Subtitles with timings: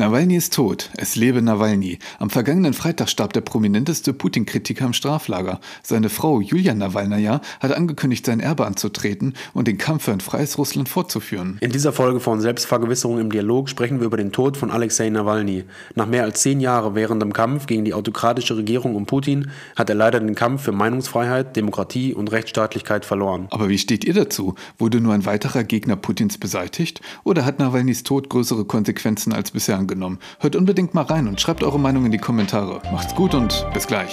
[0.00, 0.88] Nawalny ist tot.
[0.96, 1.98] Es lebe Nawalny.
[2.18, 5.60] Am vergangenen Freitag starb der prominenteste Putin-Kritiker im Straflager.
[5.82, 10.56] Seine Frau Julia Nawalnaja hat angekündigt, sein Erbe anzutreten und den Kampf für ein freies
[10.56, 11.58] Russland fortzuführen.
[11.60, 15.64] In dieser Folge von Selbstvergewisserung im Dialog sprechen wir über den Tod von Alexei Nawalny.
[15.96, 19.90] Nach mehr als zehn Jahren während dem Kampf gegen die autokratische Regierung um Putin hat
[19.90, 23.48] er leider den Kampf für Meinungsfreiheit, Demokratie und Rechtsstaatlichkeit verloren.
[23.50, 24.54] Aber wie steht ihr dazu?
[24.78, 27.02] Wurde nur ein weiterer Gegner Putins beseitigt?
[27.22, 30.18] Oder hat Nawalnys Tod größere Konsequenzen als bisher angenommen.
[30.38, 32.80] Hört unbedingt mal rein und schreibt eure Meinung in die Kommentare.
[32.92, 34.10] Macht's gut und bis gleich.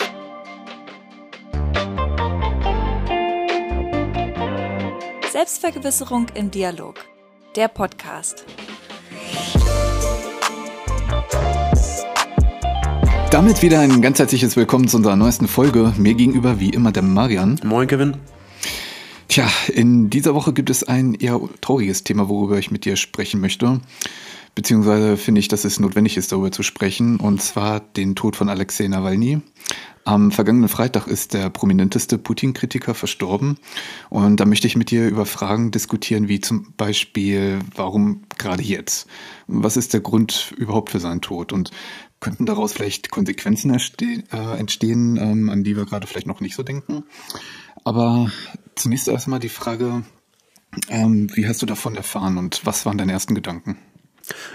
[5.31, 6.95] Selbstvergewisserung im Dialog.
[7.55, 8.45] Der Podcast.
[13.29, 15.93] Damit wieder ein ganz herzliches Willkommen zu unserer neuesten Folge.
[15.97, 17.59] Mir gegenüber wie immer der Marian.
[17.63, 18.17] Moin, Kevin.
[19.27, 23.41] Tja, in dieser Woche gibt es ein eher trauriges Thema, worüber ich mit dir sprechen
[23.41, 23.81] möchte
[24.57, 28.49] beziehungsweise finde ich, dass es notwendig ist, darüber zu sprechen, und zwar den Tod von
[28.49, 29.39] Alexei Nawalny.
[30.03, 33.59] Am vergangenen Freitag ist der prominenteste Putin-Kritiker verstorben
[34.09, 39.05] und da möchte ich mit dir über Fragen diskutieren, wie zum Beispiel, warum gerade jetzt?
[39.45, 41.53] Was ist der Grund überhaupt für seinen Tod?
[41.53, 41.69] Und
[42.19, 46.63] könnten daraus vielleicht Konsequenzen äh, entstehen, ähm, an die wir gerade vielleicht noch nicht so
[46.63, 47.03] denken?
[47.83, 48.31] Aber
[48.73, 50.03] zunächst erstmal die Frage,
[50.89, 53.77] ähm, wie hast du davon erfahren und was waren deine ersten Gedanken?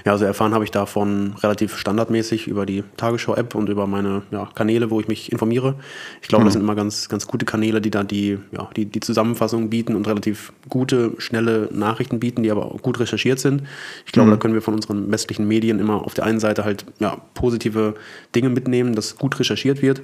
[0.05, 4.49] Ja, also erfahren habe ich davon relativ standardmäßig über die Tagesschau-App und über meine ja,
[4.55, 5.77] Kanäle, wo ich mich informiere.
[6.21, 6.47] Ich glaube, mhm.
[6.47, 9.95] das sind immer ganz, ganz gute Kanäle, die da die, ja, die, die Zusammenfassung bieten
[9.95, 13.63] und relativ gute, schnelle Nachrichten bieten, die aber auch gut recherchiert sind.
[14.07, 14.33] Ich glaube, mhm.
[14.33, 17.95] da können wir von unseren westlichen Medien immer auf der einen Seite halt ja, positive
[18.35, 20.03] Dinge mitnehmen, dass gut recherchiert wird.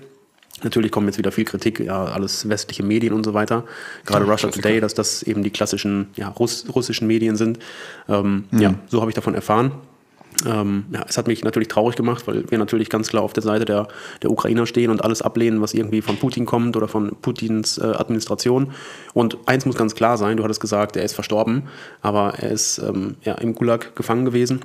[0.62, 3.64] Natürlich kommen jetzt wieder viel Kritik, ja, alles westliche Medien und so weiter.
[4.04, 7.58] Gerade ja, Russia Today, dass das eben die klassischen ja, Russ russischen Medien sind.
[8.08, 8.60] Ähm, mhm.
[8.60, 9.72] Ja, so habe ich davon erfahren.
[10.46, 13.42] Ähm, ja, es hat mich natürlich traurig gemacht, weil wir natürlich ganz klar auf der
[13.42, 13.88] Seite der,
[14.22, 17.86] der Ukrainer stehen und alles ablehnen, was irgendwie von Putin kommt oder von Putins äh,
[17.86, 18.72] Administration.
[19.14, 21.64] Und eins muss ganz klar sein, du hattest gesagt, er ist verstorben,
[22.02, 24.60] aber er ist ähm, ja, im Gulag gefangen gewesen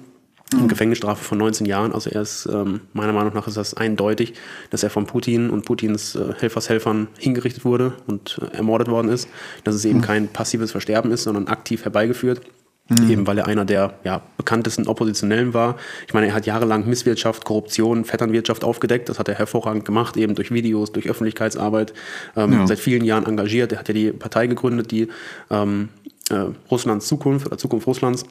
[0.53, 1.93] eine Gefängnisstrafe von 19 Jahren.
[1.93, 4.33] Also er ist, ähm, meiner Meinung nach ist das eindeutig,
[4.69, 9.27] dass er von Putin und Putins äh, Helfershelfern hingerichtet wurde und äh, ermordet worden ist.
[9.63, 10.03] Dass es eben mhm.
[10.03, 12.41] kein passives Versterben ist, sondern aktiv herbeigeführt.
[12.89, 13.09] Mhm.
[13.09, 15.77] Eben weil er einer der ja, bekanntesten Oppositionellen war.
[16.05, 19.07] Ich meine, er hat jahrelang Misswirtschaft, Korruption, Vetternwirtschaft aufgedeckt.
[19.07, 21.93] Das hat er hervorragend gemacht, eben durch Videos, durch Öffentlichkeitsarbeit.
[22.35, 22.67] Ähm, ja.
[22.67, 23.71] Seit vielen Jahren engagiert.
[23.71, 25.07] Er hat ja die Partei gegründet, die
[25.49, 25.89] ähm,
[26.29, 28.25] äh, Russlands Zukunft oder Zukunft Russlands,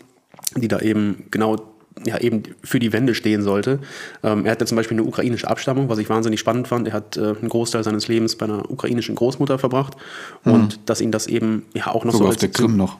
[0.56, 1.56] die da eben genau
[2.04, 3.78] ja, eben für die Wende stehen sollte.
[4.22, 6.88] Ähm, er hat ja zum Beispiel eine ukrainische Abstammung, was ich wahnsinnig spannend fand.
[6.88, 9.96] Er hat äh, einen Großteil seines Lebens bei einer ukrainischen Großmutter verbracht
[10.44, 10.52] mhm.
[10.52, 12.98] und dass ihn das eben ja auch noch Sogar so als auf der Krim noch.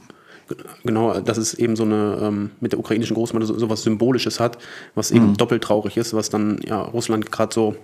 [0.85, 4.41] Genau, dass es eben so eine ähm, mit der ukrainischen Großmutter so, so was Symbolisches
[4.41, 4.59] hat,
[4.95, 5.37] was eben mhm.
[5.37, 7.77] doppelt traurig ist, was dann ja Russland gerade so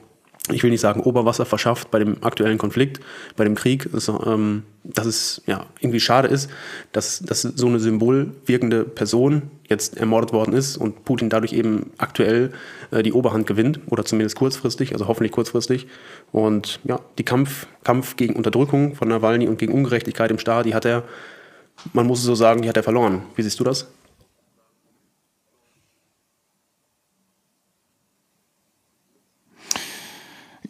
[0.51, 3.01] ich will nicht sagen Oberwasser verschafft bei dem aktuellen Konflikt,
[3.37, 6.51] bei dem Krieg, dass, ähm, dass es ja irgendwie schade ist,
[6.93, 12.53] dass, dass so eine symbolwirkende Person jetzt ermordet worden ist und Putin dadurch eben aktuell
[12.91, 15.87] äh, die Oberhand gewinnt oder zumindest kurzfristig, also hoffentlich kurzfristig.
[16.33, 20.75] Und ja, die Kampf, Kampf gegen Unterdrückung von Nawalny und gegen Ungerechtigkeit im Staat, die
[20.75, 21.05] hat er,
[21.93, 23.23] man muss es so sagen, die hat er verloren.
[23.37, 23.87] Wie siehst du das?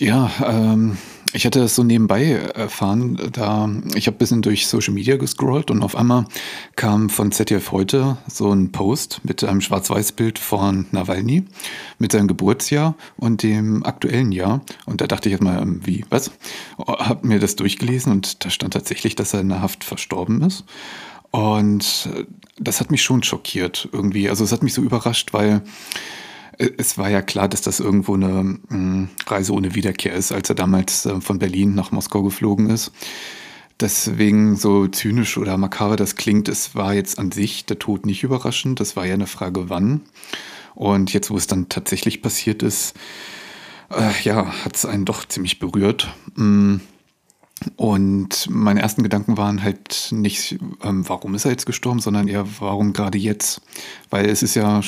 [0.00, 0.96] Ja, ähm,
[1.32, 5.72] ich hatte das so nebenbei erfahren, da ich habe ein bisschen durch Social Media gescrollt
[5.72, 6.26] und auf einmal
[6.76, 11.44] kam von ZDF heute so ein Post mit einem Schwarz-Weiß-Bild von Nawalny
[11.98, 14.60] mit seinem Geburtsjahr und dem aktuellen Jahr.
[14.86, 16.30] Und da dachte ich erstmal, ähm, wie, was?
[16.78, 20.64] Hab mir das durchgelesen und da stand tatsächlich, dass er in der Haft verstorben ist.
[21.32, 22.08] Und
[22.58, 24.30] das hat mich schon schockiert irgendwie.
[24.30, 25.62] Also es hat mich so überrascht, weil
[26.58, 30.56] es war ja klar, dass das irgendwo eine hm, Reise ohne Wiederkehr ist, als er
[30.56, 32.92] damals äh, von Berlin nach Moskau geflogen ist.
[33.80, 38.24] Deswegen so zynisch oder makaber das klingt, es war jetzt an sich der Tod nicht
[38.24, 38.80] überraschend.
[38.80, 40.00] Das war ja eine Frage, wann.
[40.74, 42.94] Und jetzt, wo es dann tatsächlich passiert ist,
[43.90, 46.12] äh, ja, hat es einen doch ziemlich berührt.
[46.36, 46.80] Hm.
[47.76, 52.46] Und meine ersten Gedanken waren halt nicht, ähm, warum ist er jetzt gestorben, sondern eher,
[52.60, 53.60] warum gerade jetzt?
[54.10, 54.80] Weil es ist ja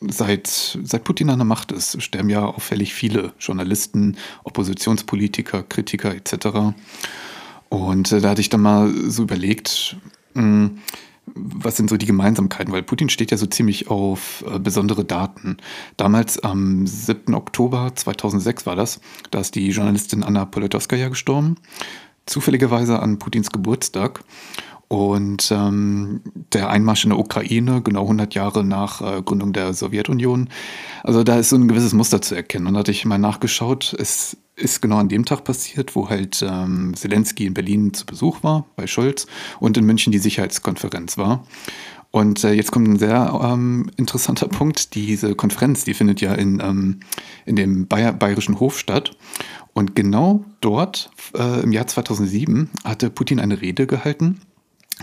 [0.00, 6.74] seit, seit Putin an der Macht ist, sterben ja auffällig viele Journalisten, Oppositionspolitiker, Kritiker etc.
[7.68, 9.96] Und äh, da hatte ich dann mal so überlegt,
[10.34, 10.78] mh, hm,
[11.34, 12.72] was sind so die Gemeinsamkeiten?
[12.72, 15.58] Weil Putin steht ja so ziemlich auf äh, besondere Daten.
[15.96, 17.34] Damals am 7.
[17.34, 19.00] Oktober 2006 war das,
[19.30, 21.56] da ist die Journalistin Anna Politowskaja gestorben,
[22.26, 24.24] zufälligerweise an Putins Geburtstag.
[24.88, 26.22] Und ähm,
[26.54, 30.48] der Einmarsch in der Ukraine, genau 100 Jahre nach äh, Gründung der Sowjetunion.
[31.02, 32.66] Also da ist so ein gewisses Muster zu erkennen.
[32.66, 36.42] Und da hatte ich mal nachgeschaut, es ist genau an dem Tag passiert, wo halt
[36.42, 39.26] ähm, Zelensky in Berlin zu Besuch war, bei Scholz,
[39.60, 41.44] und in München die Sicherheitskonferenz war.
[42.10, 44.94] Und äh, jetzt kommt ein sehr ähm, interessanter Punkt.
[44.94, 47.00] Diese Konferenz, die findet ja in, ähm,
[47.44, 49.16] in dem Bayer, Bayerischen Hof statt.
[49.74, 54.40] Und genau dort, äh, im Jahr 2007, hatte Putin eine Rede gehalten,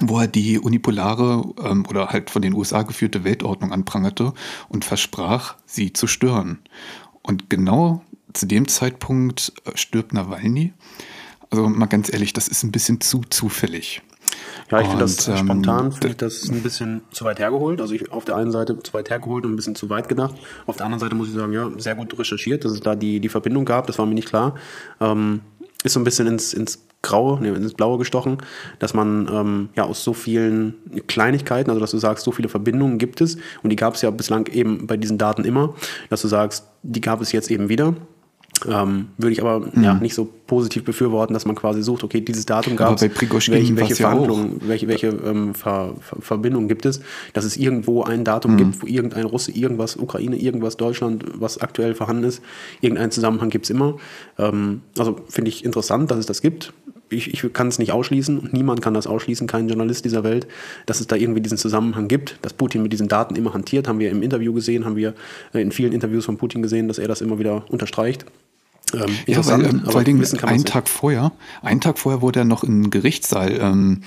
[0.01, 4.33] wo er die unipolare ähm, oder halt von den USA geführte Weltordnung anprangerte
[4.67, 6.59] und versprach, sie zu stören.
[7.21, 8.01] Und genau
[8.33, 10.73] zu dem Zeitpunkt äh, stirbt Nawalny.
[11.49, 14.01] Also mal ganz ehrlich, das ist ein bisschen zu zufällig.
[14.71, 17.79] Ja, ich finde das ähm, spontan, finde ich das ein bisschen zu weit hergeholt.
[17.79, 20.35] Also ich auf der einen Seite zu weit hergeholt und ein bisschen zu weit gedacht.
[20.65, 23.19] Auf der anderen Seite muss ich sagen, ja, sehr gut recherchiert, dass es da die,
[23.19, 24.55] die Verbindung gab, das war mir nicht klar.
[24.99, 25.41] Ähm,
[25.85, 28.39] ist so ein bisschen ins, ins Graue, nee, ins Blaue gestochen,
[28.79, 30.73] dass man ähm, ja aus so vielen
[31.07, 34.09] Kleinigkeiten, also dass du sagst, so viele Verbindungen gibt es und die gab es ja
[34.09, 35.75] bislang eben bei diesen Daten immer,
[36.09, 37.93] dass du sagst, die gab es jetzt eben wieder
[38.67, 39.83] ähm, würde ich aber mhm.
[39.83, 43.75] ja, nicht so positiv befürworten, dass man quasi sucht, okay, dieses Datum gab es, welche,
[43.75, 47.01] welche Verhandlungen, ja welche, welche ähm, Ver, Ver, Verbindungen gibt es,
[47.33, 48.57] dass es irgendwo ein Datum mhm.
[48.57, 52.41] gibt, wo irgendein Russe, irgendwas, Ukraine, irgendwas, Deutschland, was aktuell vorhanden ist,
[52.81, 53.97] irgendeinen Zusammenhang gibt es immer.
[54.37, 56.73] Ähm, also finde ich interessant, dass es das gibt.
[57.09, 60.47] Ich, ich kann es nicht ausschließen und niemand kann das ausschließen, kein Journalist dieser Welt,
[60.87, 63.99] dass es da irgendwie diesen Zusammenhang gibt, dass Putin mit diesen Daten immer hantiert, haben
[63.99, 65.13] wir im Interview gesehen, haben wir
[65.53, 68.25] äh, in vielen Interviews von Putin gesehen, dass er das immer wieder unterstreicht.
[68.93, 72.45] Ähm, ja, weil, ähm, vor allen Dingen einen Tag vorher, einen Tag vorher wurde er
[72.45, 74.01] noch im Gerichtssaal ähm,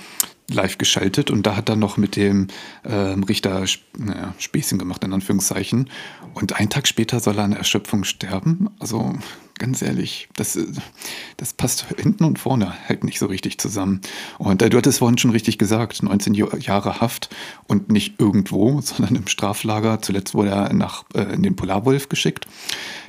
[0.49, 2.47] live geschaltet und da hat er noch mit dem
[2.83, 3.65] ähm, Richter
[3.97, 5.89] naja, Späßchen gemacht, in Anführungszeichen.
[6.33, 8.69] Und einen Tag später soll er an Erschöpfung sterben.
[8.79, 9.13] Also
[9.59, 10.57] ganz ehrlich, das,
[11.37, 14.01] das passt hinten und vorne halt nicht so richtig zusammen.
[14.39, 17.29] Und äh, du hattest vorhin schon richtig gesagt, 19 Jahre Haft
[17.67, 20.01] und nicht irgendwo, sondern im Straflager.
[20.01, 22.47] Zuletzt wurde er nach, äh, in den Polarwolf geschickt.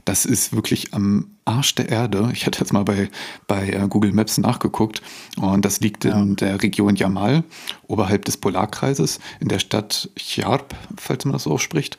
[0.05, 2.31] Das ist wirklich am Arsch der Erde.
[2.33, 3.09] Ich hatte jetzt mal bei,
[3.47, 5.03] bei äh, Google Maps nachgeguckt
[5.37, 6.21] und das liegt ja.
[6.21, 7.45] in der Region Jamal,
[7.87, 11.97] oberhalb des Polarkreises, in der Stadt Charp, falls man das so ausspricht.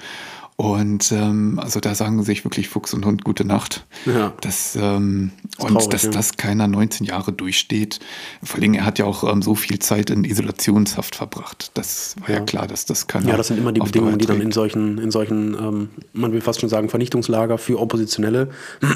[0.62, 3.84] Und ähm, also da sagen sich wirklich Fuchs und Hund gute Nacht.
[4.06, 4.32] Ja.
[4.42, 6.12] Das, ähm, das und traurig, dass ja.
[6.12, 8.00] das keiner 19 Jahre durchsteht.
[8.44, 11.72] Vor allem, er hat ja auch ähm, so viel Zeit in Isolationshaft verbracht.
[11.74, 13.30] Das war ja, ja klar, dass das keiner.
[13.30, 16.42] Ja, das sind immer die Bedingungen, die dann in solchen, in solchen, ähm, man will
[16.42, 18.50] fast schon sagen, Vernichtungslager für Oppositionelle,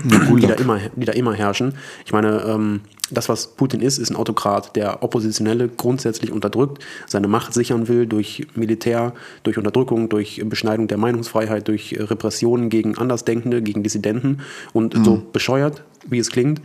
[0.03, 1.73] die, da immer, die da immer herrschen.
[2.05, 2.81] Ich meine, ähm,
[3.11, 8.07] das, was Putin ist, ist ein Autokrat, der Oppositionelle grundsätzlich unterdrückt, seine Macht sichern will
[8.07, 9.13] durch Militär,
[9.43, 14.39] durch Unterdrückung, durch Beschneidung der Meinungsfreiheit, durch Repressionen gegen Andersdenkende, gegen Dissidenten
[14.73, 15.03] und mhm.
[15.03, 16.61] so bescheuert, wie es klingt.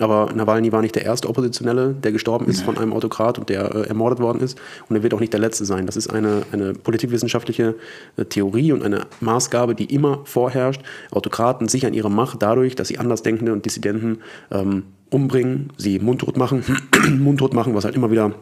[0.00, 3.74] Aber Nawalny war nicht der erste Oppositionelle, der gestorben ist von einem Autokrat und der
[3.74, 4.58] äh, ermordet worden ist.
[4.88, 5.86] Und er wird auch nicht der letzte sein.
[5.86, 7.76] Das ist eine, eine politikwissenschaftliche
[8.16, 10.82] äh, Theorie und eine Maßgabe, die immer vorherrscht.
[11.10, 14.18] Autokraten sichern ihre Macht dadurch, dass sie Andersdenkende und Dissidenten
[14.50, 16.64] ähm, umbringen, sie mundtot machen,
[17.18, 18.32] mundtot machen, was halt immer wieder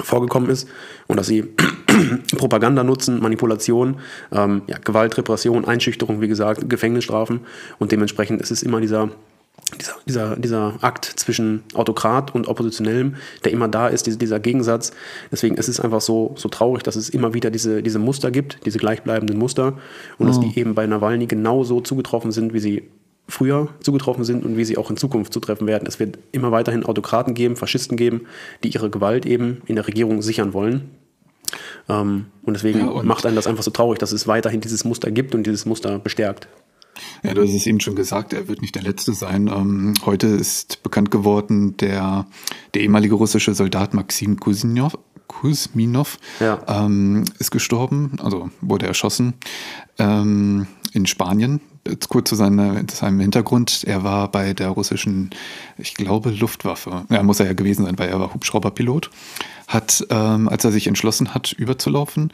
[0.00, 0.68] vorgekommen ist
[1.06, 1.44] und dass sie
[2.36, 3.96] Propaganda nutzen, Manipulation,
[4.32, 7.40] ähm, ja, Gewalt, Repression, Einschüchterung, wie gesagt, Gefängnisstrafen
[7.78, 9.10] und dementsprechend ist es immer dieser
[9.78, 14.92] dieser, dieser, dieser Akt zwischen Autokrat und Oppositionellem, der immer da ist, dieser Gegensatz.
[15.30, 18.58] Deswegen ist es einfach so, so traurig, dass es immer wieder diese, diese Muster gibt,
[18.66, 19.78] diese gleichbleibenden Muster
[20.18, 20.28] und oh.
[20.28, 22.88] dass die eben bei Nawalny genauso zugetroffen sind, wie sie
[23.28, 25.86] früher zugetroffen sind und wie sie auch in Zukunft zutreffen werden.
[25.86, 28.26] Es wird immer weiterhin Autokraten geben, Faschisten geben,
[28.62, 30.90] die ihre Gewalt eben in der Regierung sichern wollen.
[31.88, 34.84] Ähm, und deswegen ja, und macht einen das einfach so traurig, dass es weiterhin dieses
[34.84, 36.48] Muster gibt und dieses Muster bestärkt.
[37.22, 39.48] Ja, du hast es eben schon gesagt, er wird nicht der Letzte sein.
[39.48, 42.26] Ähm, heute ist bekannt geworden, der,
[42.74, 46.60] der ehemalige russische Soldat Maxim Kuzminov, Kuzminov ja.
[46.68, 49.34] ähm, ist gestorben, also wurde erschossen
[49.98, 51.60] ähm, in Spanien.
[51.86, 53.82] Jetzt kurz zu, seine, zu, seinem Hintergrund.
[53.84, 55.30] Er war bei der russischen,
[55.78, 57.06] ich glaube, Luftwaffe.
[57.08, 59.10] Ja, muss er ja gewesen sein, weil er war Hubschrauberpilot.
[59.66, 62.32] Hat, ähm, als er sich entschlossen hat, überzulaufen,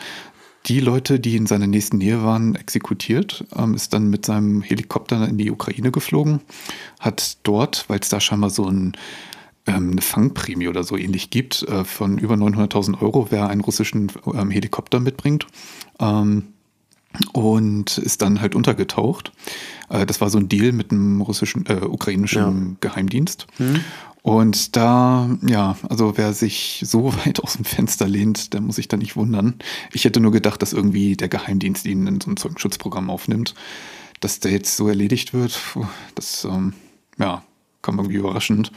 [0.66, 5.28] die Leute, die in seiner nächsten Nähe waren, exekutiert, ähm, ist dann mit seinem Helikopter
[5.28, 6.40] in die Ukraine geflogen,
[7.00, 8.96] hat dort, weil es da scheinbar so ein,
[9.66, 14.12] ähm, eine Fangprämie oder so ähnlich gibt, äh, von über 900.000 Euro, wer einen russischen
[14.34, 15.46] ähm, Helikopter mitbringt.
[16.00, 16.44] Ähm,
[17.32, 19.32] und ist dann halt untergetaucht.
[19.88, 22.76] Äh, das war so ein Deal mit einem russischen, äh, ukrainischen ja.
[22.80, 23.46] Geheimdienst.
[23.58, 23.80] Mhm.
[24.28, 28.86] Und da, ja, also wer sich so weit aus dem Fenster lehnt, der muss sich
[28.86, 29.54] da nicht wundern.
[29.90, 33.54] Ich hätte nur gedacht, dass irgendwie der Geheimdienst ihn in so ein Zeugenschutzprogramm aufnimmt.
[34.20, 35.58] Dass der jetzt so erledigt wird,
[36.14, 36.74] das, ähm,
[37.18, 37.42] ja,
[37.80, 38.70] kam irgendwie überraschend.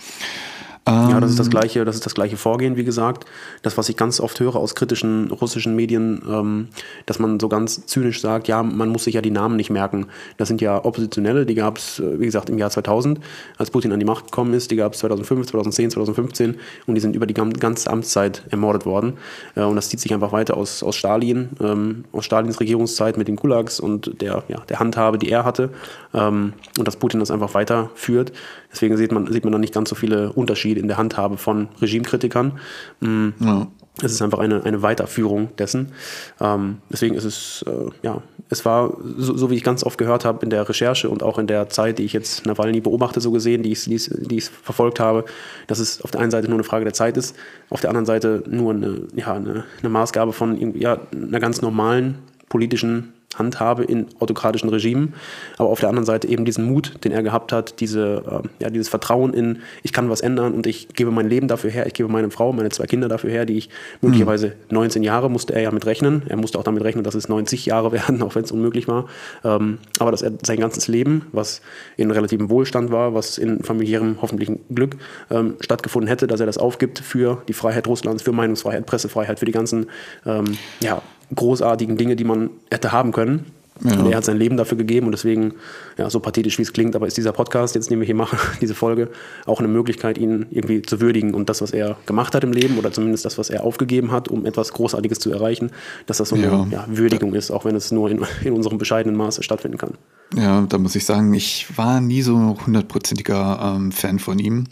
[0.88, 3.26] Ja, das ist das gleiche, das ist das gleiche Vorgehen, wie gesagt.
[3.62, 6.70] Das, was ich ganz oft höre aus kritischen russischen Medien, ähm,
[7.06, 10.08] dass man so ganz zynisch sagt, ja, man muss sich ja die Namen nicht merken.
[10.38, 13.20] Das sind ja Oppositionelle, die gab es, wie gesagt, im Jahr 2000,
[13.58, 14.72] als Putin an die Macht gekommen ist.
[14.72, 16.56] Die gab es 2005, 2010, 2015
[16.88, 19.14] und die sind über die ganze Amtszeit ermordet worden.
[19.56, 23.28] Äh, und das zieht sich einfach weiter aus, aus Stalin, ähm, aus Stalins Regierungszeit mit
[23.28, 25.70] den Kulaks und der, ja, der Handhabe, die er hatte.
[26.14, 28.32] Ähm, und dass Putin das einfach weiterführt.
[28.72, 31.70] Deswegen sieht man, sieht man dann nicht ganz so viele Unterschiede in der Handhabe von
[31.82, 32.60] Regimekritikern.
[33.00, 33.34] Mhm.
[33.40, 33.68] Ja.
[34.04, 35.92] Es ist einfach eine, eine Weiterführung dessen.
[36.40, 40.26] Ähm, deswegen ist es, äh, ja, es war, so, so, wie ich ganz oft gehört
[40.26, 43.32] habe in der Recherche und auch in der Zeit, die ich jetzt Nawalny beobachte, so
[43.32, 45.26] gesehen, die ich, die, ich, die ich verfolgt habe,
[45.68, 47.36] dass es auf der einen Seite nur eine Frage der Zeit ist,
[47.70, 52.20] auf der anderen Seite nur eine, ja, eine, eine Maßgabe von ja, einer ganz normalen
[52.50, 55.14] politischen handhabe in autokratischen Regimen,
[55.58, 58.70] aber auf der anderen Seite eben diesen Mut, den er gehabt hat, diese, äh, ja,
[58.70, 61.94] dieses Vertrauen in, ich kann was ändern und ich gebe mein Leben dafür her, ich
[61.94, 63.70] gebe meine Frau, meine zwei Kinder dafür her, die ich
[64.02, 64.76] möglicherweise mhm.
[64.76, 67.66] 19 Jahre musste er ja mit rechnen, er musste auch damit rechnen, dass es 90
[67.66, 69.08] Jahre werden, auch wenn es unmöglich war,
[69.44, 71.62] ähm, aber dass er sein ganzes Leben, was
[71.98, 74.98] in relativem Wohlstand war, was in familiärem hoffentlichen Glück
[75.30, 79.46] ähm, stattgefunden hätte, dass er das aufgibt für die Freiheit Russlands, für Meinungsfreiheit, Pressefreiheit, für
[79.46, 79.88] die ganzen
[80.26, 81.02] ähm, ja,
[81.36, 83.46] großartigen Dinge, die man hätte haben können.
[83.84, 84.00] Ja.
[84.00, 85.54] Und er hat sein Leben dafür gegeben und deswegen,
[85.98, 88.38] ja, so pathetisch wie es klingt, aber ist dieser Podcast, jetzt den wir hier machen,
[88.62, 89.10] diese Folge,
[89.46, 92.78] auch eine Möglichkeit, ihn irgendwie zu würdigen und das, was er gemacht hat im Leben
[92.78, 95.72] oder zumindest das, was er aufgegeben hat, um etwas Großartiges zu erreichen,
[96.06, 96.68] dass das so eine ja.
[96.70, 99.96] Ja, Würdigung ist, auch wenn es nur in, in unserem bescheidenen Maße stattfinden kann.
[100.34, 104.64] Ja, da muss ich sagen, ich war nie so hundertprozentiger ähm, Fan von ihm.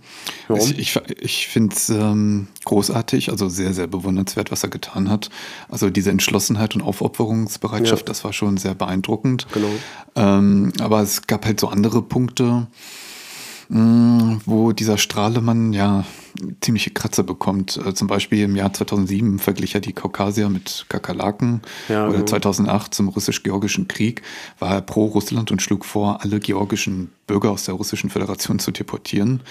[0.48, 0.72] Warum?
[0.72, 5.30] Ich, ich, ich finde es ähm, großartig, also sehr, sehr bewundernswert, was er getan hat.
[5.68, 8.99] Also diese Entschlossenheit und Aufopferungsbereitschaft, das war schon sehr beeindruckend.
[9.53, 9.70] Genau.
[10.15, 12.68] Ähm, aber es gab halt so andere Punkte,
[13.70, 16.03] mh, wo dieser Strahlemann ja
[16.62, 17.77] ziemliche Kratzer bekommt.
[17.77, 21.62] Äh, zum Beispiel im Jahr 2007 verglich er die Kaukasier mit Kakerlaken.
[21.88, 24.22] Ja, Oder 2008 zum russisch-georgischen Krieg
[24.60, 28.72] war er pro Russland und schlug vor, alle georgischen Bürger aus der Russischen Föderation zu
[28.72, 29.41] deportieren.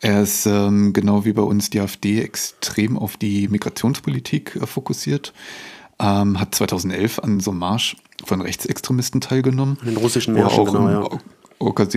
[0.00, 5.32] Er ist ähm, genau wie bei uns die AfD extrem auf die Migrationspolitik äh, fokussiert.
[6.00, 9.78] Ähm, hat 2011 an so einem Marsch von Rechtsextremisten teilgenommen.
[9.84, 11.18] Den russischen Märschen, genau, ja.
[11.58, 11.88] Organ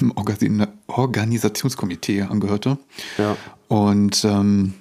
[0.00, 2.78] im Organ Organisationskomitee angehörte.
[3.18, 3.36] Ja.
[3.68, 4.74] Und ähm,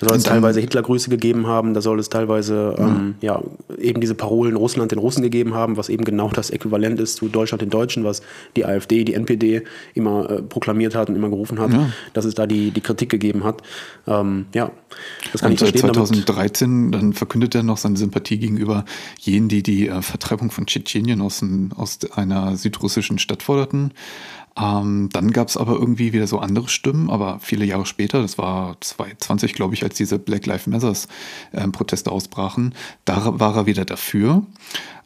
[0.00, 2.86] da soll es teilweise Hitlergrüße gegeben haben, da soll es teilweise mhm.
[2.86, 3.42] ähm, ja,
[3.78, 7.28] eben diese Parolen Russland den Russen gegeben haben, was eben genau das Äquivalent ist zu
[7.28, 8.22] Deutschland den Deutschen, was
[8.56, 9.62] die AfD, die NPD
[9.94, 11.90] immer äh, proklamiert hat und immer gerufen hat, ja.
[12.12, 13.62] dass es da die, die Kritik gegeben hat.
[14.06, 14.70] Ähm, ja,
[15.32, 15.92] das kann und ich verstehen.
[15.92, 18.84] 2013 dann verkündet er noch seine Sympathie gegenüber
[19.18, 21.44] jenen, die die äh, Vertreibung von Tschetschenien aus,
[21.76, 23.92] aus einer südrussischen Stadt forderten.
[24.60, 28.38] Ähm, dann gab es aber irgendwie wieder so andere Stimmen, aber viele Jahre später, das
[28.38, 31.08] war 2020, glaube ich, als diese Black Lives Matters
[31.52, 32.74] äh, Proteste ausbrachen,
[33.04, 34.42] da war er wieder dafür.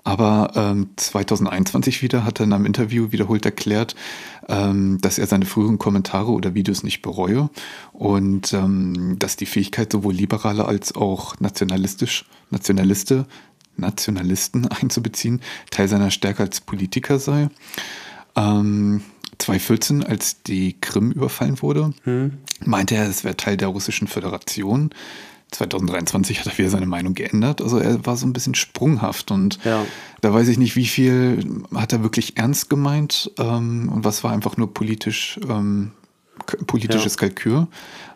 [0.04, 3.94] Aber ähm, 2021 wieder hat er in einem Interview wiederholt erklärt,
[4.49, 7.50] ähm, dass er seine früheren Kommentare oder Videos nicht bereue
[7.92, 13.26] und ähm, dass die Fähigkeit sowohl liberale als auch nationalistisch, Nationaliste,
[13.76, 15.40] Nationalisten einzubeziehen,
[15.71, 17.49] Teil seiner Stärke als Politiker sei.
[18.35, 19.02] Ähm,
[19.39, 22.33] 2014, als die Krim überfallen wurde, hm.
[22.65, 24.91] meinte er, es wäre Teil der Russischen Föderation.
[25.53, 27.61] 2023 hat er wieder seine Meinung geändert.
[27.61, 29.85] Also er war so ein bisschen sprunghaft und ja.
[30.21, 34.33] da weiß ich nicht, wie viel hat er wirklich ernst gemeint ähm, und was war
[34.33, 35.93] einfach nur politisch, ähm,
[36.67, 37.21] politisches ja.
[37.21, 37.67] Kalkül.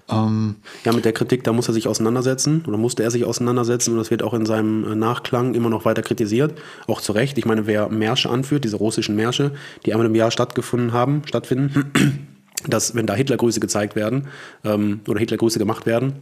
[0.09, 3.93] Ähm, ja, mit der Kritik, da muss er sich auseinandersetzen oder musste er sich auseinandersetzen
[3.93, 6.57] und das wird auch in seinem äh, Nachklang immer noch weiter kritisiert.
[6.87, 7.39] Auch zu Recht.
[7.39, 9.53] Ich meine, wer Märsche anführt, diese russischen Märsche,
[9.85, 11.93] die einmal im Jahr stattgefunden haben, stattfinden,
[12.69, 14.29] dass wenn da Hitlergrüße gezeigt werden
[14.65, 16.15] ähm, oder Hitlergrüße gemacht werden,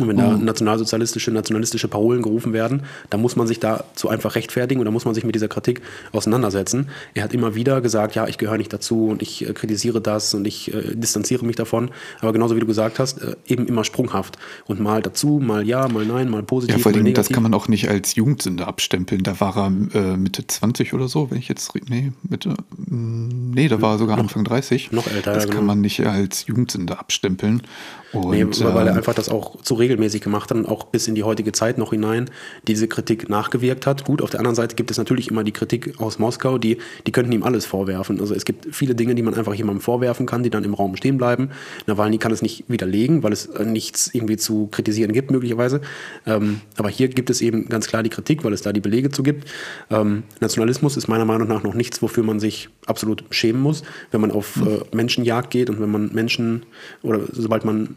[0.00, 0.44] wenn da mhm.
[0.44, 5.04] nationalsozialistische, nationalistische Parolen gerufen werden, dann muss man sich dazu einfach rechtfertigen und dann muss
[5.04, 6.88] man sich mit dieser Kritik auseinandersetzen.
[7.14, 10.34] Er hat immer wieder gesagt, ja, ich gehöre nicht dazu und ich äh, kritisiere das
[10.34, 11.90] und ich äh, distanziere mich davon.
[12.20, 14.38] Aber genauso wie du gesagt hast, äh, eben immer sprunghaft.
[14.66, 16.76] Und mal dazu, mal ja, mal nein, mal positiv.
[16.76, 19.22] Ja, vor allem, das kann man auch nicht als Jugendsünde abstempeln.
[19.22, 23.68] Da war er äh, Mitte 20 oder so, wenn ich jetzt, nee, Mitte, mm, nee,
[23.68, 24.92] da war er sogar Anfang 30.
[24.92, 25.58] Noch älter, Das ja, genau.
[25.58, 27.62] kann man nicht als Jugendsünde abstempeln.
[28.16, 31.08] Und, nee, weil er ähm, einfach das auch zu regelmäßig gemacht hat und auch bis
[31.08, 32.30] in die heutige Zeit noch hinein
[32.66, 34.04] diese Kritik nachgewirkt hat.
[34.04, 37.12] Gut, auf der anderen Seite gibt es natürlich immer die Kritik aus Moskau, die, die
[37.12, 38.20] könnten ihm alles vorwerfen.
[38.20, 40.96] Also es gibt viele Dinge, die man einfach jemandem vorwerfen kann, die dann im Raum
[40.96, 41.50] stehen bleiben.
[41.86, 45.80] Nawalny kann es nicht widerlegen, weil es äh, nichts irgendwie zu kritisieren gibt, möglicherweise.
[46.26, 49.10] Ähm, aber hier gibt es eben ganz klar die Kritik, weil es da die Belege
[49.10, 49.48] zu gibt.
[49.90, 54.20] Ähm, Nationalismus ist meiner Meinung nach noch nichts, wofür man sich absolut schämen muss, wenn
[54.20, 56.64] man auf äh, Menschenjagd geht und wenn man Menschen
[57.02, 57.96] oder sobald man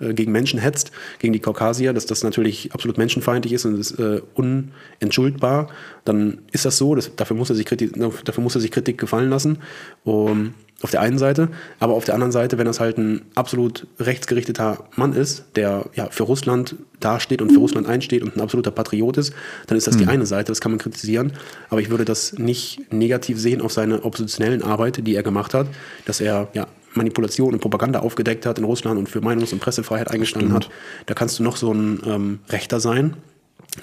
[0.00, 4.20] gegen Menschen hetzt, gegen die Kaukasier, dass das natürlich absolut menschenfeindlich ist und ist äh,
[4.34, 5.68] unentschuldbar,
[6.04, 6.94] dann ist das so.
[6.94, 7.92] Das, dafür, muss er sich Kritik,
[8.24, 9.58] dafür muss er sich Kritik gefallen lassen.
[10.04, 11.48] Um, auf der einen Seite,
[11.80, 16.08] aber auf der anderen Seite, wenn das halt ein absolut rechtsgerichteter Mann ist, der ja
[16.10, 19.32] für Russland dasteht und für Russland einsteht und ein absoluter Patriot ist,
[19.66, 20.00] dann ist das mhm.
[20.00, 21.32] die eine Seite, das kann man kritisieren,
[21.68, 25.66] aber ich würde das nicht negativ sehen auf seine oppositionellen Arbeit, die er gemacht hat,
[26.04, 30.10] dass er ja Manipulation und Propaganda aufgedeckt hat in Russland und für Meinungs- und Pressefreiheit
[30.10, 30.70] eingestanden hat.
[31.06, 33.16] Da kannst du noch so ein ähm, Rechter sein,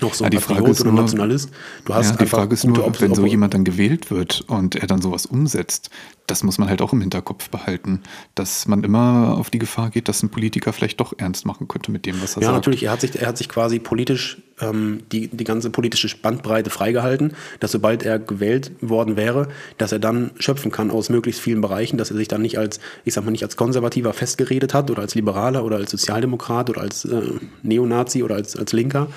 [0.02, 1.52] noch so ein ja, Patriot oder Nationalist.
[1.86, 4.76] Du hast ja, die Frage ist nur, Ob wenn so jemand dann gewählt wird und
[4.76, 5.90] er dann sowas umsetzt,
[6.28, 8.02] das muss man halt auch im Hinterkopf behalten,
[8.34, 11.92] dass man immer auf die Gefahr geht, dass ein Politiker vielleicht doch ernst machen könnte
[11.92, 12.52] mit dem, was er ja, sagt.
[12.52, 12.84] Ja, natürlich.
[12.84, 17.34] Er hat sich, er hat sich quasi politisch ähm, die, die ganze politische Bandbreite freigehalten,
[17.60, 21.98] dass sobald er gewählt worden wäre, dass er dann schöpfen kann aus möglichst vielen Bereichen,
[21.98, 25.02] dass er sich dann nicht als, ich sag mal, nicht als Konservativer festgeredet hat oder
[25.02, 27.22] als Liberaler oder als Sozialdemokrat oder als äh,
[27.64, 29.08] Neonazi oder als, als Linker,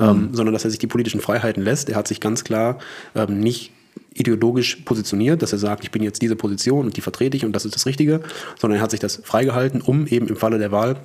[0.00, 0.34] ähm, mhm.
[0.34, 1.88] sondern dass er sich die politischen Freiheiten lässt.
[1.88, 2.78] Er hat sich ganz klar
[3.14, 3.72] ähm, nicht
[4.14, 7.52] ideologisch positioniert, dass er sagt, ich bin jetzt diese Position und die vertrete ich und
[7.52, 8.20] das ist das Richtige,
[8.58, 10.96] sondern er hat sich das freigehalten, um eben im Falle der Wahl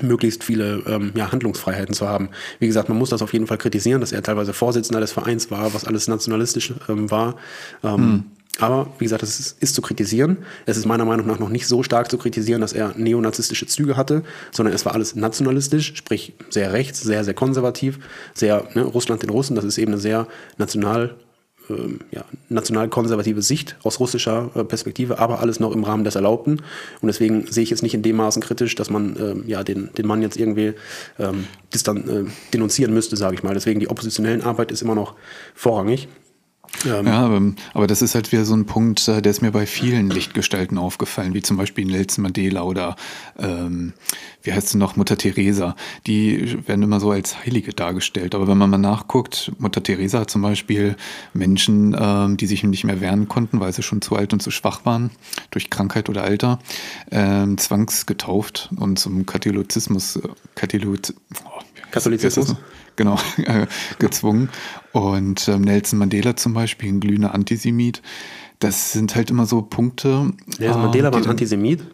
[0.00, 2.30] möglichst viele ähm, ja, Handlungsfreiheiten zu haben.
[2.58, 5.50] Wie gesagt, man muss das auf jeden Fall kritisieren, dass er teilweise Vorsitzender des Vereins
[5.50, 7.36] war, was alles nationalistisch ähm, war.
[7.82, 8.24] Ähm, hm.
[8.58, 10.38] Aber wie gesagt, es ist, ist, zu kritisieren.
[10.66, 13.96] Es ist meiner Meinung nach noch nicht so stark zu kritisieren, dass er neonazistische Züge
[13.96, 17.98] hatte, sondern es war alles nationalistisch, sprich sehr rechts, sehr, sehr konservativ,
[18.34, 19.56] sehr ne, Russland den Russen.
[19.56, 20.26] Das ist eben eine sehr
[20.58, 21.16] national
[21.70, 26.62] ähm, ja, nationalkonservative Sicht aus russischer äh, Perspektive, aber alles noch im Rahmen des Erlaubten.
[27.00, 29.90] Und deswegen sehe ich es nicht in dem Maßen kritisch, dass man ähm, ja, den,
[29.96, 30.74] den Mann jetzt irgendwie
[31.18, 33.54] ähm, das dann äh, denunzieren müsste, sage ich mal.
[33.54, 35.14] Deswegen die oppositionellen Arbeit ist immer noch
[35.54, 36.08] vorrangig.
[36.84, 37.40] Ähm, ja, aber,
[37.74, 40.78] aber, das ist halt wieder so ein Punkt, äh, der ist mir bei vielen Lichtgestalten
[40.78, 42.96] aufgefallen, wie zum Beispiel Nelson Mandela oder
[43.38, 43.92] ähm,
[44.42, 45.76] wie heißt sie noch, Mutter Teresa.
[46.06, 48.34] Die werden immer so als Heilige dargestellt.
[48.34, 50.96] Aber wenn man mal nachguckt, Mutter Teresa hat zum Beispiel
[51.32, 54.50] Menschen, ähm, die sich nicht mehr wehren konnten, weil sie schon zu alt und zu
[54.50, 55.10] schwach waren,
[55.50, 56.58] durch Krankheit oder Alter,
[57.10, 61.60] ähm, zwangsgetauft und zum Katholizismus, äh, Katholizismus, oh,
[61.92, 62.56] Katholizismus?
[62.96, 63.66] genau, äh,
[64.00, 64.48] gezwungen.
[64.90, 68.02] Und ähm, Nelson Mandela zum Beispiel, ein glühender Antisemit.
[68.58, 70.32] Das sind halt immer so Punkte.
[70.58, 71.84] Nelson äh, Mandela war ein Antisemit?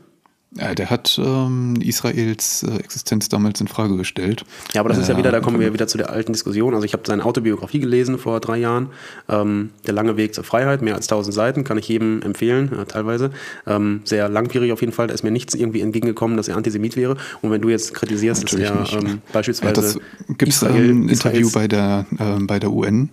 [0.56, 4.46] Ja, der hat ähm, Israels äh, Existenz damals in Frage gestellt.
[4.72, 6.74] Ja, aber das ist ja wieder, da kommen wir wieder zu der alten Diskussion.
[6.74, 8.88] Also ich habe seine Autobiografie gelesen vor drei Jahren.
[9.28, 12.86] Ähm, der lange Weg zur Freiheit, mehr als tausend Seiten, kann ich jedem empfehlen, äh,
[12.86, 13.30] teilweise.
[13.66, 15.08] Ähm, sehr langwierig auf jeden Fall.
[15.08, 17.18] Da ist mir nichts irgendwie entgegengekommen, dass er Antisemit wäre.
[17.42, 20.00] Und wenn du jetzt kritisierst, Natürlich dass er ähm, beispielsweise.
[20.28, 23.10] Ja, gibt es ein Interview bei der, äh, bei der UN.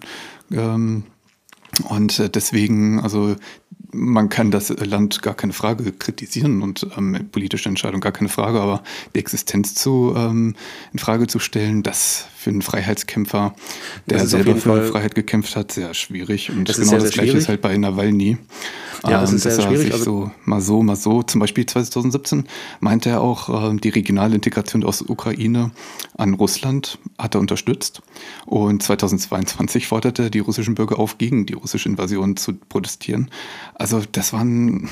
[0.52, 1.04] Ähm,
[1.89, 3.36] und äh, deswegen, also
[3.95, 8.60] man kann das Land gar keine Frage kritisieren und ähm, politische Entscheidung gar keine Frage,
[8.60, 8.84] aber
[9.15, 10.55] die Existenz zu ähm,
[10.93, 13.55] in Frage zu stellen, das für einen Freiheitskämpfer,
[14.05, 16.51] der selber für Freiheit gekämpft hat, sehr schwierig.
[16.51, 17.41] Und das genau sehr, das Gleiche schwierig.
[17.41, 18.38] ist halt bei Nawalny.
[19.03, 19.86] Ja, das ähm, ist sehr er schwierig.
[19.86, 21.23] Sich also so mal so, mal so.
[21.23, 22.45] Zum Beispiel 2017
[22.81, 25.71] meinte er auch, äh, die regionale Integration aus Ukraine
[26.17, 28.03] an Russland hat er unterstützt.
[28.45, 33.31] Und 2022 forderte er die russischen Bürger auf, gegen die russische Invasion zu protestieren.
[33.73, 34.88] Also das waren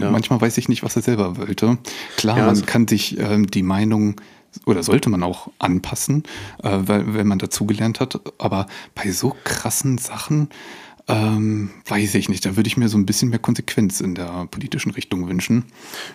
[0.00, 0.10] ja.
[0.10, 1.78] manchmal weiß ich nicht, was er selber wollte.
[2.16, 4.16] Klar, ja, man also kann sich ähm, die Meinung
[4.64, 6.22] oder sollte man auch anpassen,
[6.62, 8.20] äh, weil, wenn man dazugelernt hat.
[8.38, 10.48] Aber bei so krassen Sachen
[11.08, 12.44] ähm, weiß ich nicht.
[12.44, 15.64] Da würde ich mir so ein bisschen mehr Konsequenz in der politischen Richtung wünschen.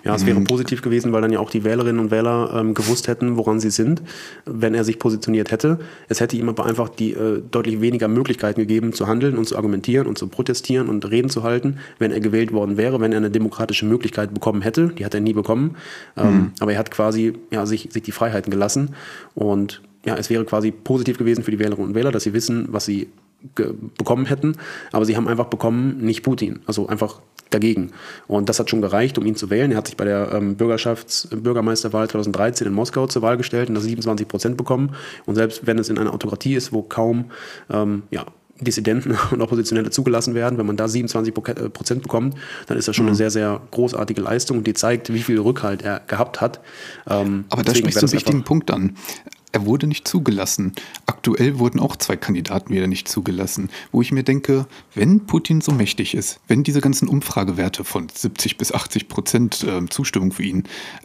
[0.03, 0.43] Ja, es wäre mhm.
[0.43, 3.71] positiv gewesen, weil dann ja auch die Wählerinnen und Wähler ähm, gewusst hätten, woran sie
[3.71, 4.01] sind,
[4.45, 5.79] wenn er sich positioniert hätte.
[6.09, 9.55] Es hätte ihm aber einfach die äh, deutlich weniger Möglichkeiten gegeben, zu handeln und zu
[9.55, 13.19] argumentieren und zu protestieren und Reden zu halten, wenn er gewählt worden wäre, wenn er
[13.19, 14.89] eine demokratische Möglichkeit bekommen hätte.
[14.89, 15.77] Die hat er nie bekommen.
[16.17, 16.51] Ähm, mhm.
[16.59, 18.89] Aber er hat quasi ja, sich, sich die Freiheiten gelassen.
[19.35, 22.67] Und ja, es wäre quasi positiv gewesen für die Wählerinnen und Wähler, dass sie wissen,
[22.71, 23.07] was sie
[23.97, 24.55] bekommen hätten,
[24.91, 27.91] aber sie haben einfach bekommen, nicht Putin, also einfach dagegen.
[28.27, 29.71] Und das hat schon gereicht, um ihn zu wählen.
[29.71, 33.75] Er hat sich bei der ähm, Bürgerschafts Bürgermeisterwahl 2013 in Moskau zur Wahl gestellt und
[33.75, 34.95] das 27 Prozent bekommen.
[35.25, 37.25] Und selbst wenn es in einer Autokratie ist, wo kaum
[37.69, 38.25] ähm, ja,
[38.61, 40.57] Dissidenten und Oppositionelle zugelassen werden.
[40.57, 42.35] Wenn man da 27 äh, Prozent bekommt,
[42.67, 43.09] dann ist das schon mhm.
[43.09, 46.61] eine sehr, sehr großartige Leistung, die zeigt, wie viel Rückhalt er gehabt hat.
[47.09, 48.95] Ähm, Aber da sprichst du einen wichtigen Punkt an.
[49.53, 50.73] Er wurde nicht zugelassen.
[51.05, 55.73] Aktuell wurden auch zwei Kandidaten wieder nicht zugelassen, wo ich mir denke, wenn Putin so
[55.73, 60.63] mächtig ist, wenn diese ganzen Umfragewerte von 70 bis 80 Prozent äh, Zustimmung für ihn,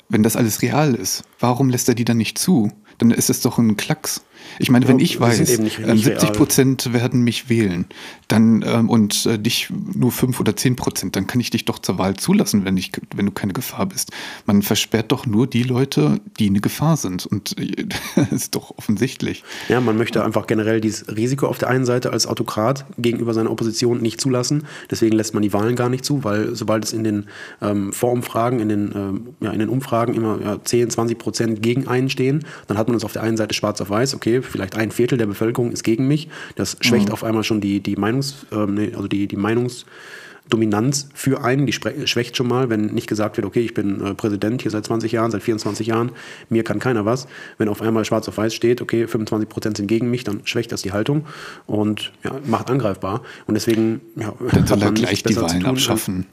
[0.09, 2.71] wenn das alles real ist, warum lässt er die dann nicht zu?
[2.99, 4.23] Dann ist es doch ein Klacks.
[4.59, 7.87] Ich meine, ja, wenn ich weiß, nicht, nicht 70 Prozent werden mich wählen,
[8.29, 11.79] dann ähm, und äh, dich nur 5 oder 10 Prozent, dann kann ich dich doch
[11.79, 14.13] zur Wahl zulassen, wenn, ich, wenn du keine Gefahr bist.
[14.47, 17.27] Man versperrt doch nur die Leute, die eine Gefahr sind.
[17.27, 19.45] Und äh, das ist doch offensichtlich.
[19.69, 23.51] Ja, man möchte einfach generell dieses Risiko auf der einen Seite als Autokrat gegenüber seiner
[23.51, 24.65] Opposition nicht zulassen.
[24.91, 27.27] Deswegen lässt man die Wahlen gar nicht zu, weil sobald es in den
[27.63, 31.89] ähm, Vorumfragen, in den, ähm, ja, in den Umfragen immer ja, 10, 20 Prozent gegen
[31.89, 34.77] einen stehen, dann hat man es auf der einen Seite schwarz auf weiß, okay, vielleicht
[34.77, 36.29] ein Viertel der Bevölkerung ist gegen mich.
[36.55, 37.13] Das schwächt mhm.
[37.13, 42.37] auf einmal schon die, die Meinungs, äh, also die, die Meinungsdominanz für einen, die schwächt
[42.37, 45.31] schon mal, wenn nicht gesagt wird, okay, ich bin äh, Präsident hier seit 20 Jahren,
[45.31, 46.13] seit 24 Jahren,
[46.49, 47.27] mir kann keiner was.
[47.59, 50.73] Wenn auf einmal schwarz auf weiß steht, okay, 25 Prozent sind gegen mich, dann schwächt
[50.73, 51.27] das die Haltung
[51.67, 53.23] und ja, macht angreifbar.
[53.47, 56.27] Und deswegen ja, dann soll er gleich die Wahlen abschaffen.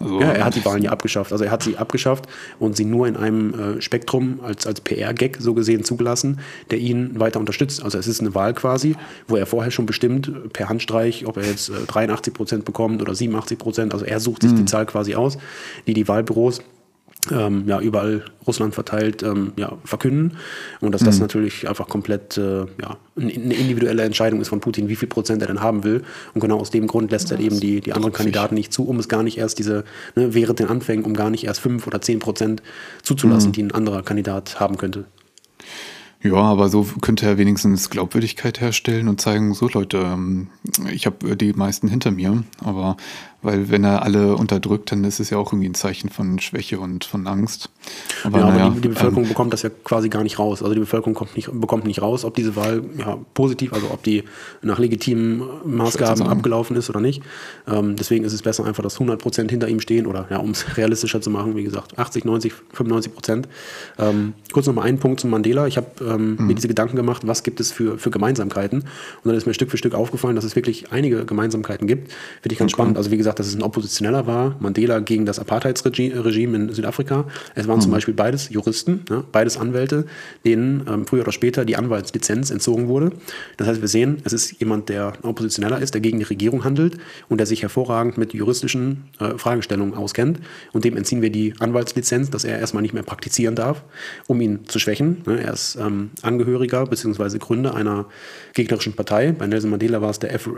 [0.00, 1.32] Also ja, er hat die Wahlen ja abgeschafft.
[1.32, 2.26] Also er hat sie abgeschafft
[2.58, 7.18] und sie nur in einem äh, Spektrum als, als PR-Gag so gesehen zugelassen, der ihn
[7.20, 7.82] weiter unterstützt.
[7.82, 8.96] Also es ist eine Wahl quasi,
[9.28, 13.14] wo er vorher schon bestimmt per Handstreich, ob er jetzt äh, 83 Prozent bekommt oder
[13.14, 13.92] 87 Prozent.
[13.94, 14.56] Also er sucht sich mhm.
[14.56, 15.38] die Zahl quasi aus,
[15.86, 16.60] die die Wahlbüros
[17.30, 20.36] ähm, ja, überall Russland verteilt ähm, ja, verkünden.
[20.80, 21.22] Und dass das mhm.
[21.22, 25.48] natürlich einfach komplett äh, ja, eine individuelle Entscheidung ist von Putin, wie viel Prozent er
[25.48, 26.02] denn haben will.
[26.34, 28.98] Und genau aus dem Grund lässt er eben die, die anderen Kandidaten nicht zu, um
[28.98, 29.84] es gar nicht erst diese,
[30.14, 32.62] ne, während den Anfängen, um gar nicht erst fünf oder zehn Prozent
[33.02, 33.52] zuzulassen, mhm.
[33.52, 35.04] die ein anderer Kandidat haben könnte.
[36.24, 40.48] Ja, aber so könnte er wenigstens Glaubwürdigkeit herstellen und zeigen, so Leute, ähm,
[40.90, 42.96] ich habe die meisten hinter mir, aber
[43.44, 46.80] weil wenn er alle unterdrückt, dann ist es ja auch irgendwie ein Zeichen von Schwäche
[46.80, 47.70] und von Angst.
[48.24, 50.62] Aber, ja, naja, aber die, die Bevölkerung ähm, bekommt das ja quasi gar nicht raus.
[50.62, 54.02] Also die Bevölkerung kommt nicht, bekommt nicht raus, ob diese Wahl ja, positiv, also ob
[54.02, 54.24] die
[54.62, 57.22] nach legitimen Maßgaben abgelaufen ist oder nicht.
[57.68, 60.50] Ähm, deswegen ist es besser einfach, dass 100 Prozent hinter ihm stehen oder ja, um
[60.50, 63.48] es realistischer zu machen, wie gesagt, 80, 90, 95 Prozent.
[63.98, 65.66] Ähm, kurz noch mal einen Punkt zum Mandela.
[65.66, 66.46] Ich habe ähm, mhm.
[66.46, 68.80] mir diese Gedanken gemacht, was gibt es für, für Gemeinsamkeiten?
[68.80, 68.88] Und
[69.24, 72.12] dann ist mir Stück für Stück aufgefallen, dass es wirklich einige Gemeinsamkeiten gibt.
[72.42, 72.80] Finde ich ganz okay.
[72.80, 72.96] spannend.
[72.96, 77.26] Also wie gesagt, dass es ein Oppositioneller war, Mandela gegen das Apartheidsregime in Südafrika.
[77.54, 77.82] Es waren mhm.
[77.82, 80.06] zum Beispiel beides Juristen, ne, beides Anwälte,
[80.44, 83.10] denen ähm, früher oder später die Anwaltslizenz entzogen wurde.
[83.56, 86.64] Das heißt, wir sehen, es ist jemand, der ein Oppositioneller ist, der gegen die Regierung
[86.64, 90.40] handelt und der sich hervorragend mit juristischen äh, Fragestellungen auskennt.
[90.72, 93.84] Und dem entziehen wir die Anwaltslizenz, dass er erstmal nicht mehr praktizieren darf,
[94.26, 95.22] um ihn zu schwächen.
[95.26, 97.38] Ne, er ist ähm, Angehöriger bzw.
[97.38, 98.06] Gründer einer
[98.54, 99.32] gegnerischen Partei.
[99.32, 100.52] Bei Nelson Mandela war es der Afri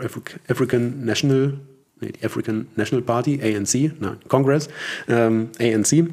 [0.47, 1.59] African National
[2.01, 4.69] nee, die African National Party, ANC, nein, Congress,
[5.07, 6.07] ähm, ANC.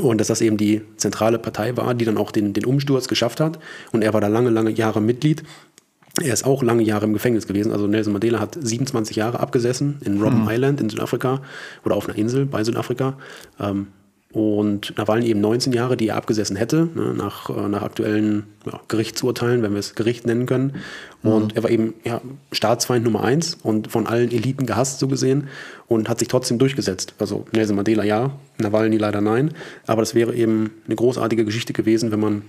[0.00, 3.40] Und dass das eben die zentrale Partei war, die dann auch den, den Umsturz geschafft
[3.40, 3.58] hat.
[3.90, 5.42] Und er war da lange, lange Jahre Mitglied.
[6.22, 7.72] Er ist auch lange Jahre im Gefängnis gewesen.
[7.72, 10.50] Also Nelson Mandela hat 27 Jahre abgesessen in Robben hm.
[10.50, 11.42] Island in Südafrika
[11.84, 13.16] oder auf einer Insel bei Südafrika.
[13.58, 13.88] Ähm,
[14.32, 18.80] und Nawalny eben 19 Jahre, die er abgesessen hätte, ne, nach, äh, nach aktuellen ja,
[18.86, 20.76] Gerichtsurteilen, wenn wir es Gericht nennen können.
[21.24, 21.56] Und mhm.
[21.56, 22.20] er war eben ja,
[22.52, 25.48] Staatsfeind Nummer eins und von allen Eliten gehasst, so gesehen,
[25.88, 27.14] und hat sich trotzdem durchgesetzt.
[27.18, 29.52] Also Nelson Mandela ja, Nawalny leider nein.
[29.86, 32.42] Aber das wäre eben eine großartige Geschichte gewesen, wenn man,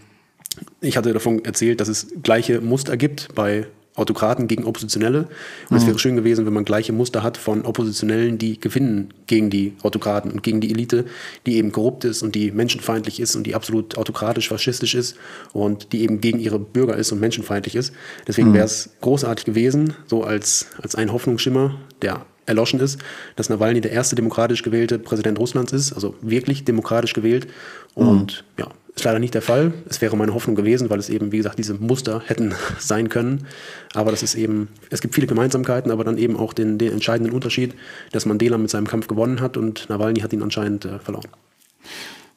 [0.81, 3.65] ich hatte davon erzählt, dass es gleiche Muster gibt bei
[3.95, 5.27] Autokraten gegen Oppositionelle.
[5.69, 5.87] Und es mhm.
[5.87, 10.31] wäre schön gewesen, wenn man gleiche Muster hat von Oppositionellen, die gewinnen gegen die Autokraten
[10.31, 11.05] und gegen die Elite,
[11.45, 15.17] die eben korrupt ist und die menschenfeindlich ist und die absolut autokratisch, faschistisch ist
[15.51, 17.93] und die eben gegen ihre Bürger ist und menschenfeindlich ist.
[18.27, 18.53] Deswegen mhm.
[18.53, 22.99] wäre es großartig gewesen, so als, als ein Hoffnungsschimmer, der erloschen ist,
[23.35, 27.47] dass Nawalny der erste demokratisch gewählte Präsident Russlands ist, also wirklich demokratisch gewählt.
[27.93, 28.63] Und mhm.
[28.63, 29.73] ja, ist leider nicht der Fall.
[29.89, 33.47] Es wäre meine Hoffnung gewesen, weil es eben, wie gesagt, diese Muster hätten sein können.
[33.93, 37.33] Aber das ist eben, es gibt viele Gemeinsamkeiten, aber dann eben auch den, den entscheidenden
[37.33, 37.73] Unterschied,
[38.11, 41.29] dass Mandela mit seinem Kampf gewonnen hat und Nawalny hat ihn anscheinend äh, verloren.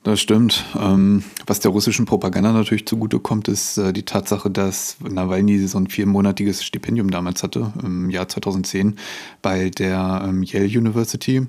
[0.05, 0.67] Das stimmt.
[0.79, 5.87] Ähm, was der russischen Propaganda natürlich zugutekommt, ist äh, die Tatsache, dass Nawalny so ein
[5.87, 8.99] viermonatiges Stipendium damals hatte, im Jahr 2010,
[9.41, 11.47] bei der ähm, Yale University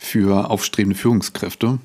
[0.00, 1.78] für aufstrebende Führungskräfte.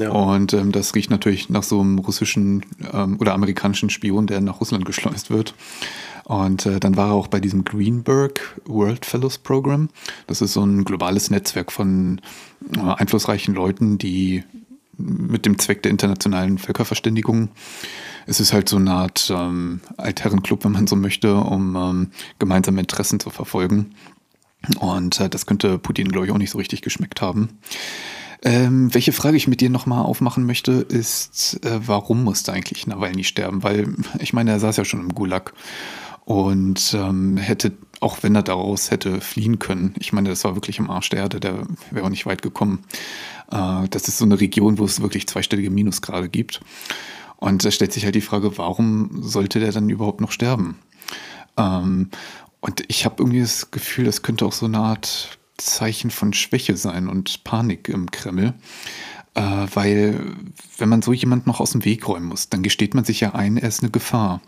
[0.00, 0.10] Ja.
[0.10, 4.60] Und ähm, das riecht natürlich nach so einem russischen ähm, oder amerikanischen Spion, der nach
[4.60, 5.54] Russland geschleust wird.
[6.24, 9.88] Und äh, dann war er auch bei diesem Greenberg World Fellows Program.
[10.26, 12.20] Das ist so ein globales Netzwerk von
[12.74, 14.42] äh, einflussreichen Leuten, die
[15.00, 17.50] mit dem Zweck der internationalen Völkerverständigung
[18.26, 22.80] es ist halt so eine Art ähm, Altherrenclub, wenn man so möchte, um ähm, gemeinsame
[22.80, 23.94] Interessen zu verfolgen.
[24.78, 27.58] Und äh, das könnte Putin, glaube ich, auch nicht so richtig geschmeckt haben.
[28.42, 33.24] Ähm, welche Frage ich mit dir nochmal aufmachen möchte, ist, äh, warum musste eigentlich Nawalny
[33.24, 33.62] sterben?
[33.62, 35.52] Weil, ich meine, er saß ja schon im Gulag
[36.24, 40.78] und ähm, hätte, auch wenn er daraus hätte fliehen können, ich meine, das war wirklich
[40.78, 42.84] im Arsch der Erde, der wäre auch nicht weit gekommen.
[43.50, 46.60] Äh, das ist so eine Region, wo es wirklich zweistellige Minusgrade gibt.
[47.36, 50.78] Und da stellt sich halt die Frage, warum sollte der dann überhaupt noch sterben?
[51.56, 52.10] Ähm,
[52.60, 56.76] und ich habe irgendwie das Gefühl, das könnte auch so eine Art Zeichen von Schwäche
[56.76, 58.54] sein und Panik im Kreml.
[59.34, 60.20] Äh, weil
[60.78, 63.34] wenn man so jemand noch aus dem Weg räumen muss, dann gesteht man sich ja
[63.34, 64.40] ein, er ist eine Gefahr.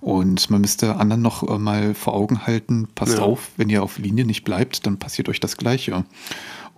[0.00, 3.24] Und man müsste anderen noch äh, mal vor Augen halten, passt ja.
[3.24, 6.04] auf, wenn ihr auf Linie nicht bleibt, dann passiert euch das Gleiche.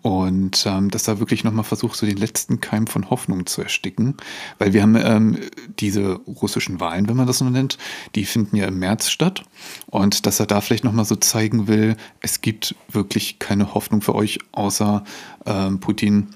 [0.03, 4.19] Und ähm, dass da wirklich nochmal versucht, so den letzten Keim von Hoffnung zu ersticken.
[4.59, 5.39] Weil wir haben ähm,
[5.79, 7.79] diese russischen Wahlen, wenn man das so nennt,
[8.15, 9.45] die finden ja im März statt.
[9.87, 14.15] Und dass er da vielleicht nochmal so zeigen will, es gibt wirklich keine Hoffnung für
[14.15, 15.05] euch, außer
[15.47, 16.35] ähm, Putin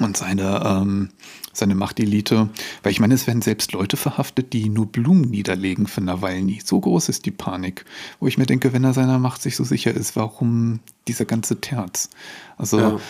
[0.00, 1.10] und seine, ähm,
[1.52, 2.48] seine Machtelite.
[2.82, 6.60] Weil ich meine, es werden selbst Leute verhaftet, die nur Blumen niederlegen für Nawalny.
[6.64, 7.84] So groß ist die Panik.
[8.20, 11.60] Wo ich mir denke, wenn er seiner Macht sich so sicher ist, warum dieser ganze
[11.60, 12.10] Terz?
[12.56, 13.00] Also, ja.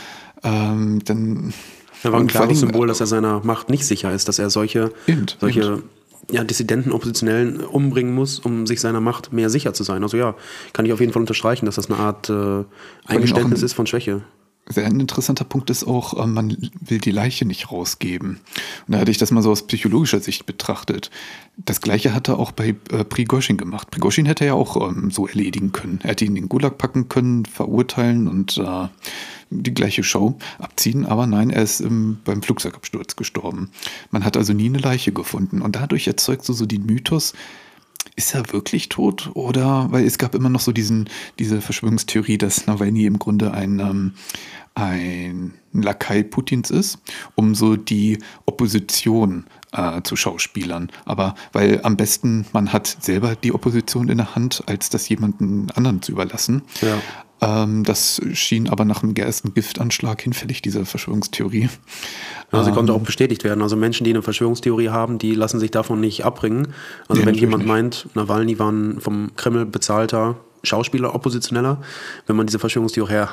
[0.43, 1.55] ähm, dann.
[2.03, 4.93] Er war ein klares Symbol, dass er seiner Macht nicht sicher ist, dass er solche,
[5.07, 5.83] eben, solche eben.
[6.31, 10.03] Ja, Dissidenten, Oppositionellen umbringen muss, um sich seiner Macht mehr sicher zu sein.
[10.03, 10.35] Also ja,
[10.73, 12.65] kann ich auf jeden Fall unterstreichen, dass das eine Art äh,
[13.07, 14.23] Eingeständnis ist von Schwäche
[14.77, 18.41] ein interessanter Punkt ist auch, äh, man will die Leiche nicht rausgeben.
[18.87, 21.11] Und da hatte ich das mal so aus psychologischer Sicht betrachtet.
[21.57, 23.91] Das gleiche hat er auch bei äh, Prigozhin gemacht.
[23.91, 26.01] Prigozhin hätte er ja auch ähm, so erledigen können.
[26.03, 28.89] Er hätte ihn in den Gulag packen können, verurteilen und äh,
[29.51, 31.07] die gleiche Show abziehen.
[31.07, 33.71] Aber nein, er ist ähm, beim Flugzeugabsturz gestorben.
[34.11, 35.61] Man hat also nie eine Leiche gefunden.
[35.61, 37.35] Und dadurch erzeugt so, so den Mythos,
[38.17, 39.31] ist er wirklich tot?
[39.35, 43.81] Oder, weil es gab immer noch so diesen, diese Verschwörungstheorie, dass Nawalny im Grunde ein,
[43.81, 44.15] ähm,
[44.75, 46.99] ein Lakai Putins ist,
[47.35, 50.91] um so die Opposition äh, zu Schauspielern.
[51.05, 55.71] Aber weil am besten man hat selber die Opposition in der Hand, als das jemanden
[55.75, 56.63] anderen zu überlassen.
[56.81, 56.99] Ja.
[57.41, 61.69] Ähm, das schien aber nach dem ersten Giftanschlag hinfällig, diese Verschwörungstheorie.
[62.53, 63.63] Sie konnte ähm, auch bestätigt werden.
[63.63, 66.69] Also Menschen, die eine Verschwörungstheorie haben, die lassen sich davon nicht abbringen.
[67.09, 67.69] Also ja, wenn jemand nicht.
[67.69, 71.79] meint, Nawalny war ein vom Kreml bezahlter Schauspieler, Oppositioneller.
[72.27, 73.27] Wenn man diese Verschwörungstheorie, äh,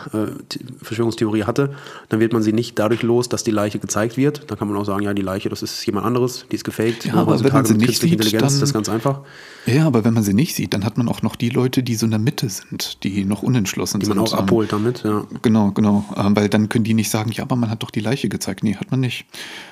[0.81, 1.73] Verschwörungstheorie hatte,
[2.09, 4.49] dann wird man sie nicht dadurch los, dass die Leiche gezeigt wird.
[4.49, 7.05] Dann kann man auch sagen, ja, die Leiche, das ist jemand anderes, die ist gefaked.
[7.05, 9.21] Ja, aber wenn man sie nicht sieht, Intelligenz, dann, das ist ganz einfach.
[9.65, 11.95] Ja, aber wenn man sie nicht sieht, dann hat man auch noch die Leute, die
[11.95, 14.15] so in der Mitte sind, die noch unentschlossen die sind.
[14.15, 15.25] Die man auch abholt damit, ja.
[15.41, 16.05] Genau, genau.
[16.17, 18.63] Ähm, weil dann können die nicht sagen, ja, aber man hat doch die Leiche gezeigt.
[18.63, 19.25] Nee, hat man nicht.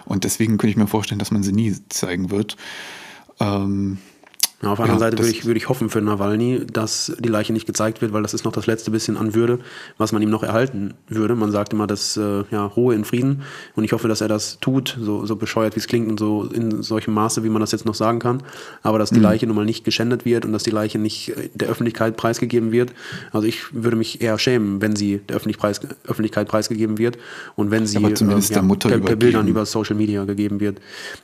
[0.06, 2.58] Und deswegen könnte ich mir vorstellen, dass man sie nie zeigen wird.
[3.40, 3.98] Ähm,
[4.62, 7.30] ja, auf der anderen ja, Seite würde ich, würde ich hoffen für Nawalny, dass die
[7.30, 9.60] Leiche nicht gezeigt wird, weil das ist noch das letzte bisschen an Würde,
[9.98, 11.36] was man ihm noch erhalten würde.
[11.36, 13.44] Man sagt immer, dass äh, ja, Ruhe in Frieden.
[13.76, 16.44] Und ich hoffe, dass er das tut, so, so bescheuert wie es klingt und so
[16.44, 18.44] in solchem Maße, wie man das jetzt noch sagen kann.
[18.84, 19.24] Aber dass die mhm.
[19.24, 22.74] Leiche nun mal nicht geschändet wird und dass die Leiche nicht äh, der Öffentlichkeit preisgegeben
[22.74, 22.92] wird.
[23.32, 27.18] Also ich würde mich eher schämen, wenn sie der Öffentlichkeit preisgegeben wird
[27.56, 30.80] und wenn sie äh, ja, der Mutter per, per Bildern über Social Media gegeben wird.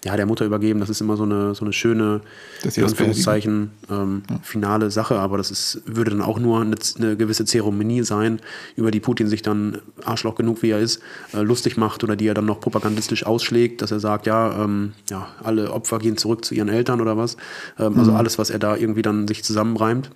[0.06, 2.22] Ja, der Mutter übergeben, das ist immer so eine, so eine schöne,
[2.64, 2.78] das
[3.26, 4.40] Anführungszeichen ähm, ja.
[4.44, 8.40] finale Sache, aber das ist, würde dann auch nur eine, eine, gewisse Zeremonie sein,
[8.76, 11.02] über die Putin sich dann Arschloch genug wie er ist,
[11.34, 14.94] äh, lustig macht oder die er dann noch propagandistisch ausschlägt, dass er sagt, ja, ähm,
[15.10, 17.36] ja, alle Opfer gehen zurück zu ihren Eltern oder was.
[17.78, 18.06] Ähm, also mhm.
[18.06, 20.12] Also alles, was er da irgendwie dann sich zusammenreimt.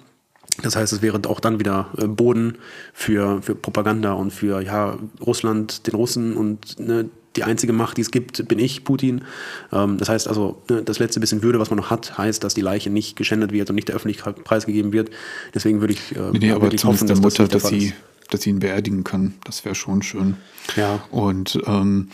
[0.62, 2.58] Das heißt, es wäre auch dann wieder äh, Boden
[2.94, 8.02] für, für Propaganda und für ja, Russland, den Russen und ne, die einzige Macht, die
[8.02, 9.24] es gibt, bin ich, Putin.
[9.72, 12.54] Ähm, das heißt also, ne, das letzte bisschen Würde, was man noch hat, heißt, dass
[12.54, 15.10] die Leiche nicht geschändet wird und nicht der Öffentlichkeit preisgegeben wird.
[15.54, 17.94] Deswegen würde ich, äh, nee, aber wirklich hoffen, dass Mutter, das dass sie,
[18.30, 19.36] dass sie ihn beerdigen kann.
[19.44, 20.38] Das wäre schon schön.
[20.76, 21.04] Ja.
[21.12, 22.10] Und ähm,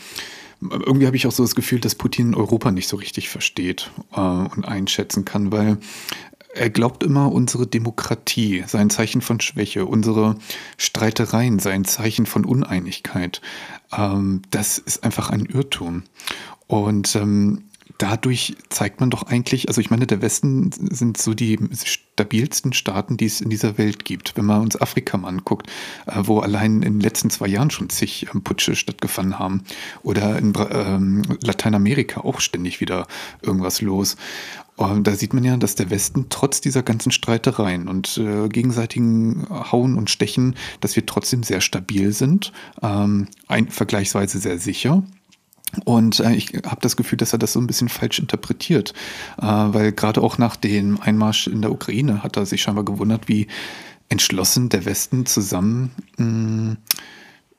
[0.60, 4.20] irgendwie habe ich auch so das Gefühl, dass Putin Europa nicht so richtig versteht äh,
[4.20, 5.78] und einschätzen kann, weil
[6.56, 10.36] er glaubt immer, unsere Demokratie sei ein Zeichen von Schwäche, unsere
[10.78, 13.40] Streitereien seien ein Zeichen von Uneinigkeit.
[13.96, 16.04] Ähm, das ist einfach ein Irrtum.
[16.66, 17.64] Und ähm,
[17.98, 23.16] dadurch zeigt man doch eigentlich, also ich meine, der Westen sind so die stabilsten Staaten,
[23.16, 24.36] die es in dieser Welt gibt.
[24.36, 25.68] Wenn man uns Afrika mal anguckt,
[26.06, 29.62] äh, wo allein in den letzten zwei Jahren schon zig ähm, Putsche stattgefunden haben.
[30.02, 33.06] Oder in ähm, Lateinamerika auch ständig wieder
[33.42, 34.16] irgendwas los.
[34.76, 39.46] Und da sieht man ja, dass der Westen trotz dieser ganzen Streitereien und äh, gegenseitigen
[39.50, 45.02] Hauen und Stechen, dass wir trotzdem sehr stabil sind, ähm, ein, vergleichsweise sehr sicher
[45.84, 48.94] Und äh, ich habe das Gefühl, dass er das so ein bisschen falsch interpretiert,
[49.38, 53.28] äh, weil gerade auch nach dem Einmarsch in der Ukraine hat er sich scheinbar gewundert,
[53.28, 53.48] wie
[54.08, 56.76] entschlossen der Westen zusammen mh,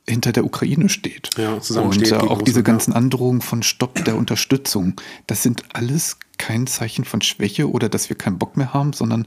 [0.08, 1.32] hinter der Ukraine steht.
[1.38, 4.94] Ja, zusammen und steht äh, auch diese ganzen Androhungen von Stopp der Unterstützung,
[5.28, 9.26] das sind alles kein Zeichen von Schwäche oder dass wir keinen Bock mehr haben, sondern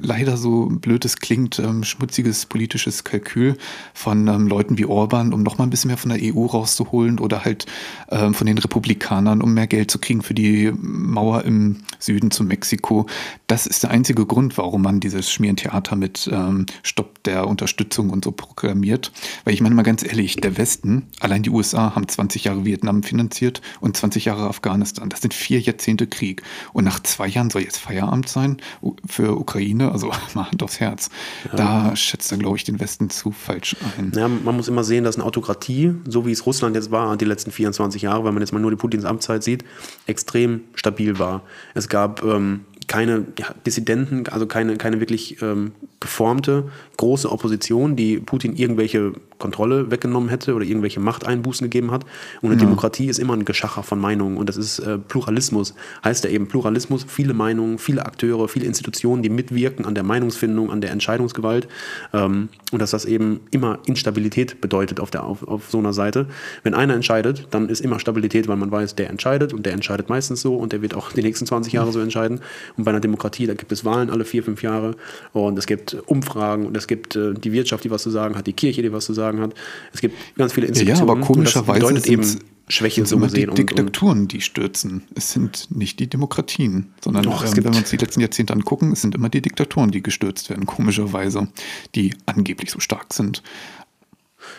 [0.00, 3.56] leider so blöd es klingt, ähm, schmutziges politisches Kalkül
[3.94, 7.18] von ähm, Leuten wie Orban, um noch mal ein bisschen mehr von der EU rauszuholen
[7.18, 7.66] oder halt
[8.10, 12.44] ähm, von den Republikanern, um mehr Geld zu kriegen für die Mauer im Süden zu
[12.44, 13.06] Mexiko.
[13.46, 18.24] Das ist der einzige Grund, warum man dieses Schmierentheater mit ähm, Stopp der Unterstützung und
[18.24, 19.12] so programmiert.
[19.44, 23.02] Weil ich meine mal ganz ehrlich, der Westen, allein die USA haben 20 Jahre Vietnam
[23.02, 25.08] finanziert und 20 Jahre Afghanistan.
[25.08, 26.42] Das sind vier Jahrzehnte Krieg.
[26.72, 28.58] Und nach zwei Jahren soll jetzt Feierabend sein
[29.06, 29.92] für Ukraine.
[29.92, 31.10] Also mal Hand aufs Herz.
[31.52, 31.56] Ja.
[31.56, 34.12] Da schätzt er, glaube ich, den Westen zu falsch ein.
[34.14, 37.24] Ja, man muss immer sehen, dass eine Autokratie, so wie es Russland jetzt war, die
[37.24, 39.64] letzten 24 Jahre, wenn man jetzt mal nur die Putins Amtszeit sieht,
[40.06, 41.42] extrem stabil war.
[41.74, 48.18] Es gab ähm, keine ja, Dissidenten, also keine, keine wirklich ähm, geformte große Opposition, die
[48.18, 52.04] Putin irgendwelche Kontrolle weggenommen hätte oder irgendwelche Machteinbußen gegeben hat.
[52.40, 52.66] Und eine ja.
[52.66, 55.74] Demokratie ist immer ein Geschacher von Meinungen und das ist äh, Pluralismus.
[56.04, 60.70] Heißt ja eben Pluralismus, viele Meinungen, viele Akteure, viele Institutionen, die mitwirken an der Meinungsfindung,
[60.70, 61.68] an der Entscheidungsgewalt
[62.12, 66.26] ähm, und dass das eben immer Instabilität bedeutet auf, der, auf, auf so einer Seite.
[66.62, 70.08] Wenn einer entscheidet, dann ist immer Stabilität, weil man weiß, der entscheidet und der entscheidet
[70.08, 72.40] meistens so und der wird auch die nächsten 20 Jahre so entscheiden.
[72.76, 74.96] Und bei einer Demokratie, da gibt es Wahlen alle vier, fünf Jahre
[75.32, 78.46] und es gibt Umfragen und es gibt äh, die Wirtschaft, die was zu sagen hat,
[78.46, 79.54] die Kirche, die was zu sagen hat.
[79.92, 81.08] Es gibt ganz viele Institutionen.
[81.08, 82.24] Ja, aber komischerweise das eben
[82.68, 83.50] Schwächen so gesehen.
[83.54, 85.04] Die Diktaturen, und, die stürzen.
[85.14, 88.92] Es sind nicht die Demokratien, sondern Doch, ähm, wenn wir uns die letzten Jahrzehnte angucken,
[88.92, 91.48] es sind immer die Diktaturen, die gestürzt werden, komischerweise,
[91.94, 93.42] die angeblich so stark sind.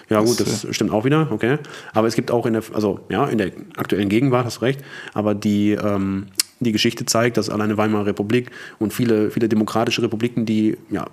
[0.10, 1.58] Ja, gut, das äh, stimmt auch wieder, okay.
[1.93, 4.82] Aber es gibt auch in der, also ja, in der aktuellen Gegenwart, hast du recht,
[5.13, 6.27] aber die, ähm,
[6.60, 11.08] die Geschichte zeigt, dass alleine Weimarer Republik und viele, viele demokratische Republiken, die ja,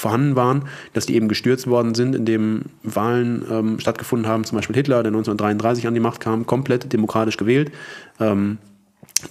[0.00, 4.76] vorhanden waren, dass die eben gestürzt worden sind, indem Wahlen ähm, stattgefunden haben, zum Beispiel
[4.76, 7.70] Hitler, der 1933 an die Macht kam, komplett demokratisch gewählt.
[8.18, 8.58] Ähm,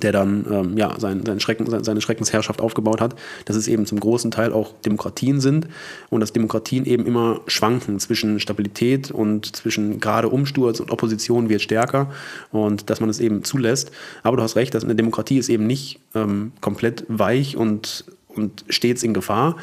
[0.02, 4.00] der dann ähm, ja, sein, sein Schrecken, seine Schreckensherrschaft aufgebaut hat, dass es eben zum
[4.00, 5.68] großen Teil auch Demokratien sind
[6.10, 11.62] und dass Demokratien eben immer schwanken zwischen Stabilität und zwischen gerade Umsturz und Opposition wird
[11.62, 12.12] stärker
[12.52, 13.92] und dass man es eben zulässt.
[14.24, 18.66] Aber du hast recht, dass eine Demokratie ist eben nicht ähm, komplett weich und, und
[18.70, 19.56] stets in Gefahr,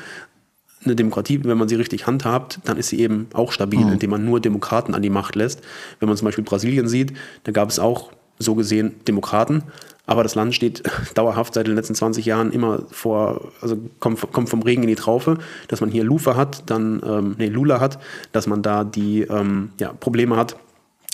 [0.87, 3.93] eine Demokratie, wenn man sie richtig handhabt, dann ist sie eben auch stabil, mhm.
[3.93, 5.63] indem man nur Demokraten an die Macht lässt.
[6.01, 7.13] Wenn man zum Beispiel Brasilien sieht,
[7.45, 9.63] da gab es auch so gesehen Demokraten,
[10.07, 10.83] aber das Land steht
[11.15, 14.95] dauerhaft seit den letzten 20 Jahren immer vor, also kommt, kommt vom Regen in die
[14.95, 17.99] Traufe, dass man hier Lufa hat, dann, ähm, nee, Lula hat,
[18.33, 20.57] dass man da die ähm, ja, Probleme hat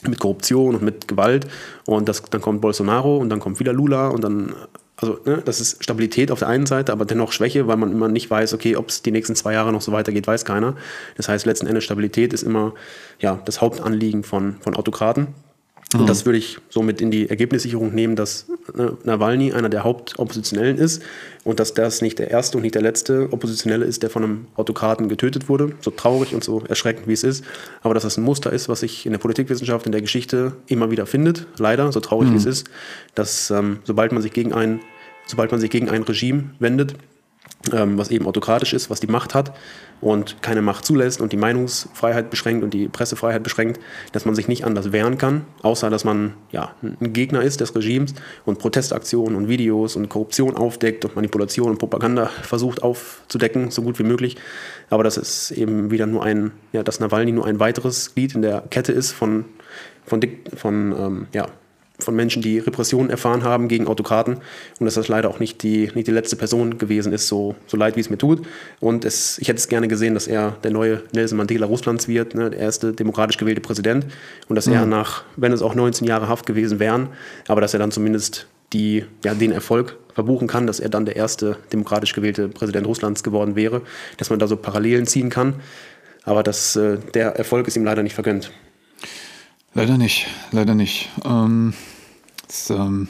[0.08, 1.46] mit Korruption und mit Gewalt
[1.86, 4.54] und das, dann kommt Bolsonaro und dann kommt wieder Lula und dann
[5.02, 8.08] also ne, das ist Stabilität auf der einen Seite, aber dennoch Schwäche, weil man immer
[8.08, 10.76] nicht weiß, okay, ob es die nächsten zwei Jahre noch so weitergeht, weiß keiner.
[11.16, 12.74] Das heißt, letzten Endes Stabilität ist immer
[13.18, 15.28] ja, das Hauptanliegen von, von Autokraten.
[16.00, 20.78] Und das würde ich somit in die Ergebnissicherung nehmen, dass ne, Nawalny einer der Hauptoppositionellen
[20.78, 21.02] ist
[21.44, 24.46] und dass das nicht der erste und nicht der letzte Oppositionelle ist, der von einem
[24.56, 25.72] Autokraten getötet wurde.
[25.80, 27.44] So traurig und so erschreckend, wie es ist.
[27.82, 30.90] Aber dass das ein Muster ist, was sich in der Politikwissenschaft, in der Geschichte immer
[30.90, 31.46] wieder findet.
[31.58, 32.34] Leider, so traurig mhm.
[32.34, 32.68] wie es ist,
[33.14, 34.80] dass ähm, sobald man sich gegen ein,
[35.26, 36.96] sobald man sich gegen ein Regime wendet,
[37.72, 39.52] ähm, was eben autokratisch ist, was die Macht hat
[40.00, 43.80] und keine Macht zulässt und die Meinungsfreiheit beschränkt und die Pressefreiheit beschränkt,
[44.10, 47.74] dass man sich nicht anders wehren kann, außer dass man ja, ein Gegner ist des
[47.76, 53.82] Regimes und Protestaktionen und Videos und Korruption aufdeckt und Manipulation und Propaganda versucht aufzudecken, so
[53.82, 54.36] gut wie möglich.
[54.90, 58.42] Aber dass es eben wieder nur ein, ja, dass Nawalny nur ein weiteres Glied in
[58.42, 59.44] der Kette ist von,
[60.04, 60.20] von,
[60.56, 61.46] von ähm, ja,
[62.02, 64.38] von Menschen, die Repressionen erfahren haben gegen Autokraten
[64.78, 67.76] und dass das leider auch nicht die, nicht die letzte Person gewesen ist, so, so
[67.76, 68.44] leid wie es mir tut.
[68.80, 72.34] Und es, ich hätte es gerne gesehen, dass er der neue Nelson Mandela Russlands wird,
[72.34, 74.06] ne, der erste demokratisch gewählte Präsident
[74.48, 74.74] und dass mhm.
[74.74, 77.08] er nach, wenn es auch 19 Jahre Haft gewesen wären,
[77.48, 81.16] aber dass er dann zumindest die, ja, den Erfolg verbuchen kann, dass er dann der
[81.16, 83.82] erste demokratisch gewählte Präsident Russlands geworden wäre,
[84.16, 85.54] dass man da so Parallelen ziehen kann.
[86.24, 88.50] Aber das, äh, der Erfolg ist ihm leider nicht vergönnt.
[89.74, 91.10] Leider nicht, leider nicht.
[91.24, 91.72] Ähm,
[92.46, 93.08] das, ähm,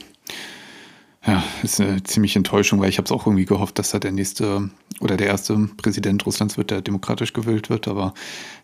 [1.27, 4.13] ja, ist eine ziemliche Enttäuschung, weil ich habe es auch irgendwie gehofft, dass er der
[4.13, 4.71] nächste
[5.01, 8.15] oder der erste Präsident Russlands wird, der demokratisch gewählt wird, aber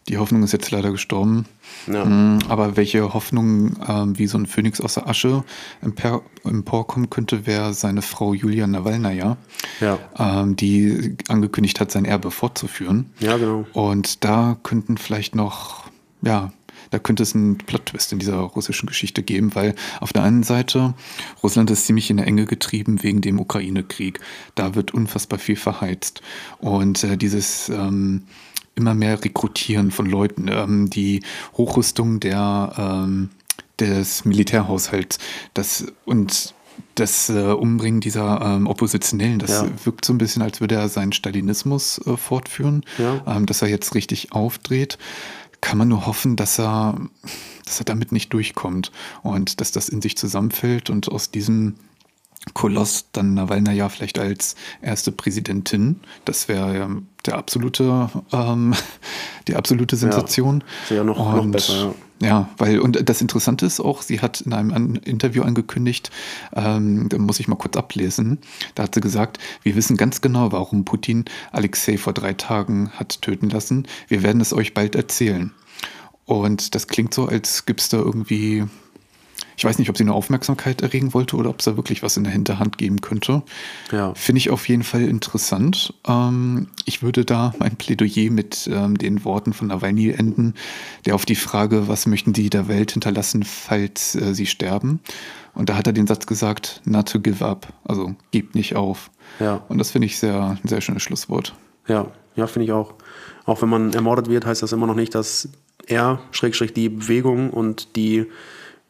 [0.08, 1.46] die Hoffnung ist jetzt leider gestorben.
[1.87, 2.04] Ja.
[2.04, 5.44] Mhm, aber welche Hoffnung, ähm, wie so ein Phönix aus der Asche
[5.82, 9.37] emporkommen könnte, wäre seine Frau Julia Nawalnaja,
[9.80, 9.98] ja.
[10.18, 13.11] ähm, die angekündigt hat, sein Erbe fortzuführen.
[13.20, 13.66] Ja, genau.
[13.72, 15.88] Und da könnten vielleicht noch
[16.22, 16.52] ja,
[16.90, 20.94] da könnte es einen Plot-Twist in dieser russischen Geschichte geben, weil auf der einen Seite
[21.42, 24.20] Russland ist ziemlich in der Enge getrieben wegen dem Ukraine-Krieg.
[24.55, 26.22] Da wird unfassbar viel verheizt.
[26.59, 28.23] Und äh, dieses ähm,
[28.75, 31.23] immer mehr Rekrutieren von Leuten, ähm, die
[31.56, 33.31] Hochrüstung der, ähm,
[33.79, 35.19] des Militärhaushalts,
[35.52, 36.54] das und
[36.94, 39.69] das äh, Umbringen dieser ähm, Oppositionellen, das ja.
[39.85, 43.23] wirkt so ein bisschen, als würde er seinen Stalinismus äh, fortführen, ja.
[43.27, 44.98] ähm, dass er jetzt richtig aufdreht.
[45.61, 46.98] Kann man nur hoffen, dass er,
[47.65, 48.92] dass er damit nicht durchkommt
[49.23, 51.75] und dass das in sich zusammenfällt und aus diesem
[52.54, 56.00] Koloss dann Nawalna ja vielleicht als erste Präsidentin.
[56.25, 56.88] Das wäre ja
[57.27, 58.75] der absolute, ähm,
[59.48, 60.65] die absolute Sensation.
[60.90, 61.94] Ja, ja noch, und, noch besser, ja.
[62.21, 62.48] Ja.
[62.58, 66.10] weil, und das Interessante ist auch, sie hat in einem Interview angekündigt,
[66.54, 68.38] ähm, da muss ich mal kurz ablesen,
[68.75, 73.23] da hat sie gesagt, wir wissen ganz genau, warum Putin Alexei vor drei Tagen hat
[73.23, 73.87] töten lassen.
[74.08, 75.52] Wir werden es euch bald erzählen.
[76.25, 78.64] Und das klingt so, als gibt es da irgendwie
[79.59, 82.17] ich weiß nicht, ob sie nur Aufmerksamkeit erregen wollte oder ob es da wirklich was
[82.17, 83.42] in der Hinterhand geben könnte.
[83.90, 84.15] Ja.
[84.15, 85.94] Finde ich auf jeden Fall interessant.
[86.06, 90.54] Ähm, ich würde da mein Plädoyer mit ähm, den Worten von Nawalny enden,
[91.06, 95.00] der auf die Frage, was möchten Sie der Welt hinterlassen, falls äh, Sie sterben?
[95.54, 99.11] Und da hat er den Satz gesagt, not to give up, also gebt nicht auf.
[99.40, 99.65] Ja.
[99.69, 101.52] Und das finde ich sehr, ein sehr schönes Schlusswort.
[101.88, 102.94] Ja, ja, finde ich auch.
[103.44, 105.48] Auch wenn man ermordet wird, heißt das immer noch nicht, dass
[105.85, 108.27] er, Schrägstrich, die Bewegung und die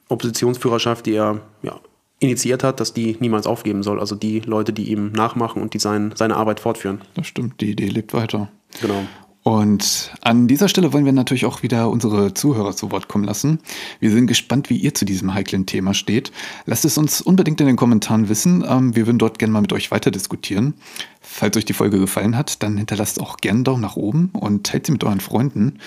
[0.09, 1.81] Oppositionsführerschaft, die er ja,
[2.21, 4.01] initiiert hat, dass die niemals aufgeben soll.
[4.01, 7.01] Also die Leute, die ihm nachmachen und die sein, seine Arbeit fortführen.
[7.15, 8.49] Das stimmt, die Idee lebt weiter.
[8.81, 9.05] Genau.
[9.45, 13.61] Und an dieser Stelle wollen wir natürlich auch wieder unsere Zuhörer zu Wort kommen lassen.
[13.99, 16.33] Wir sind gespannt, wie ihr zu diesem heiklen Thema steht.
[16.67, 18.63] Lasst es uns unbedingt in den Kommentaren wissen.
[18.69, 20.75] Ähm, wir würden dort gerne mal mit euch weiter diskutieren.
[21.23, 24.67] Falls euch die Folge gefallen hat, dann hinterlasst auch gerne einen Daumen nach oben und
[24.67, 25.79] teilt sie mit euren Freunden.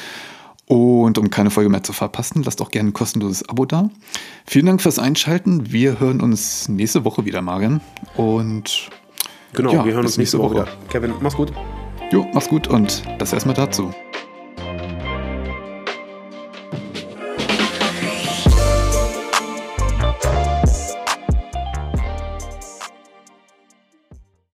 [0.72, 3.90] Und um keine Folge mehr zu verpassen, lasst auch gerne ein kostenloses Abo da.
[4.46, 5.74] Vielen Dank fürs Einschalten.
[5.74, 7.82] Wir hören uns nächste Woche wieder, Marian.
[8.16, 8.90] Und
[9.52, 10.56] genau, ja, wir hören uns nächste Woche.
[10.56, 10.78] Woche wieder.
[10.88, 11.52] Kevin, mach's gut.
[12.14, 13.94] Jo, mach's gut und das erstmal dazu.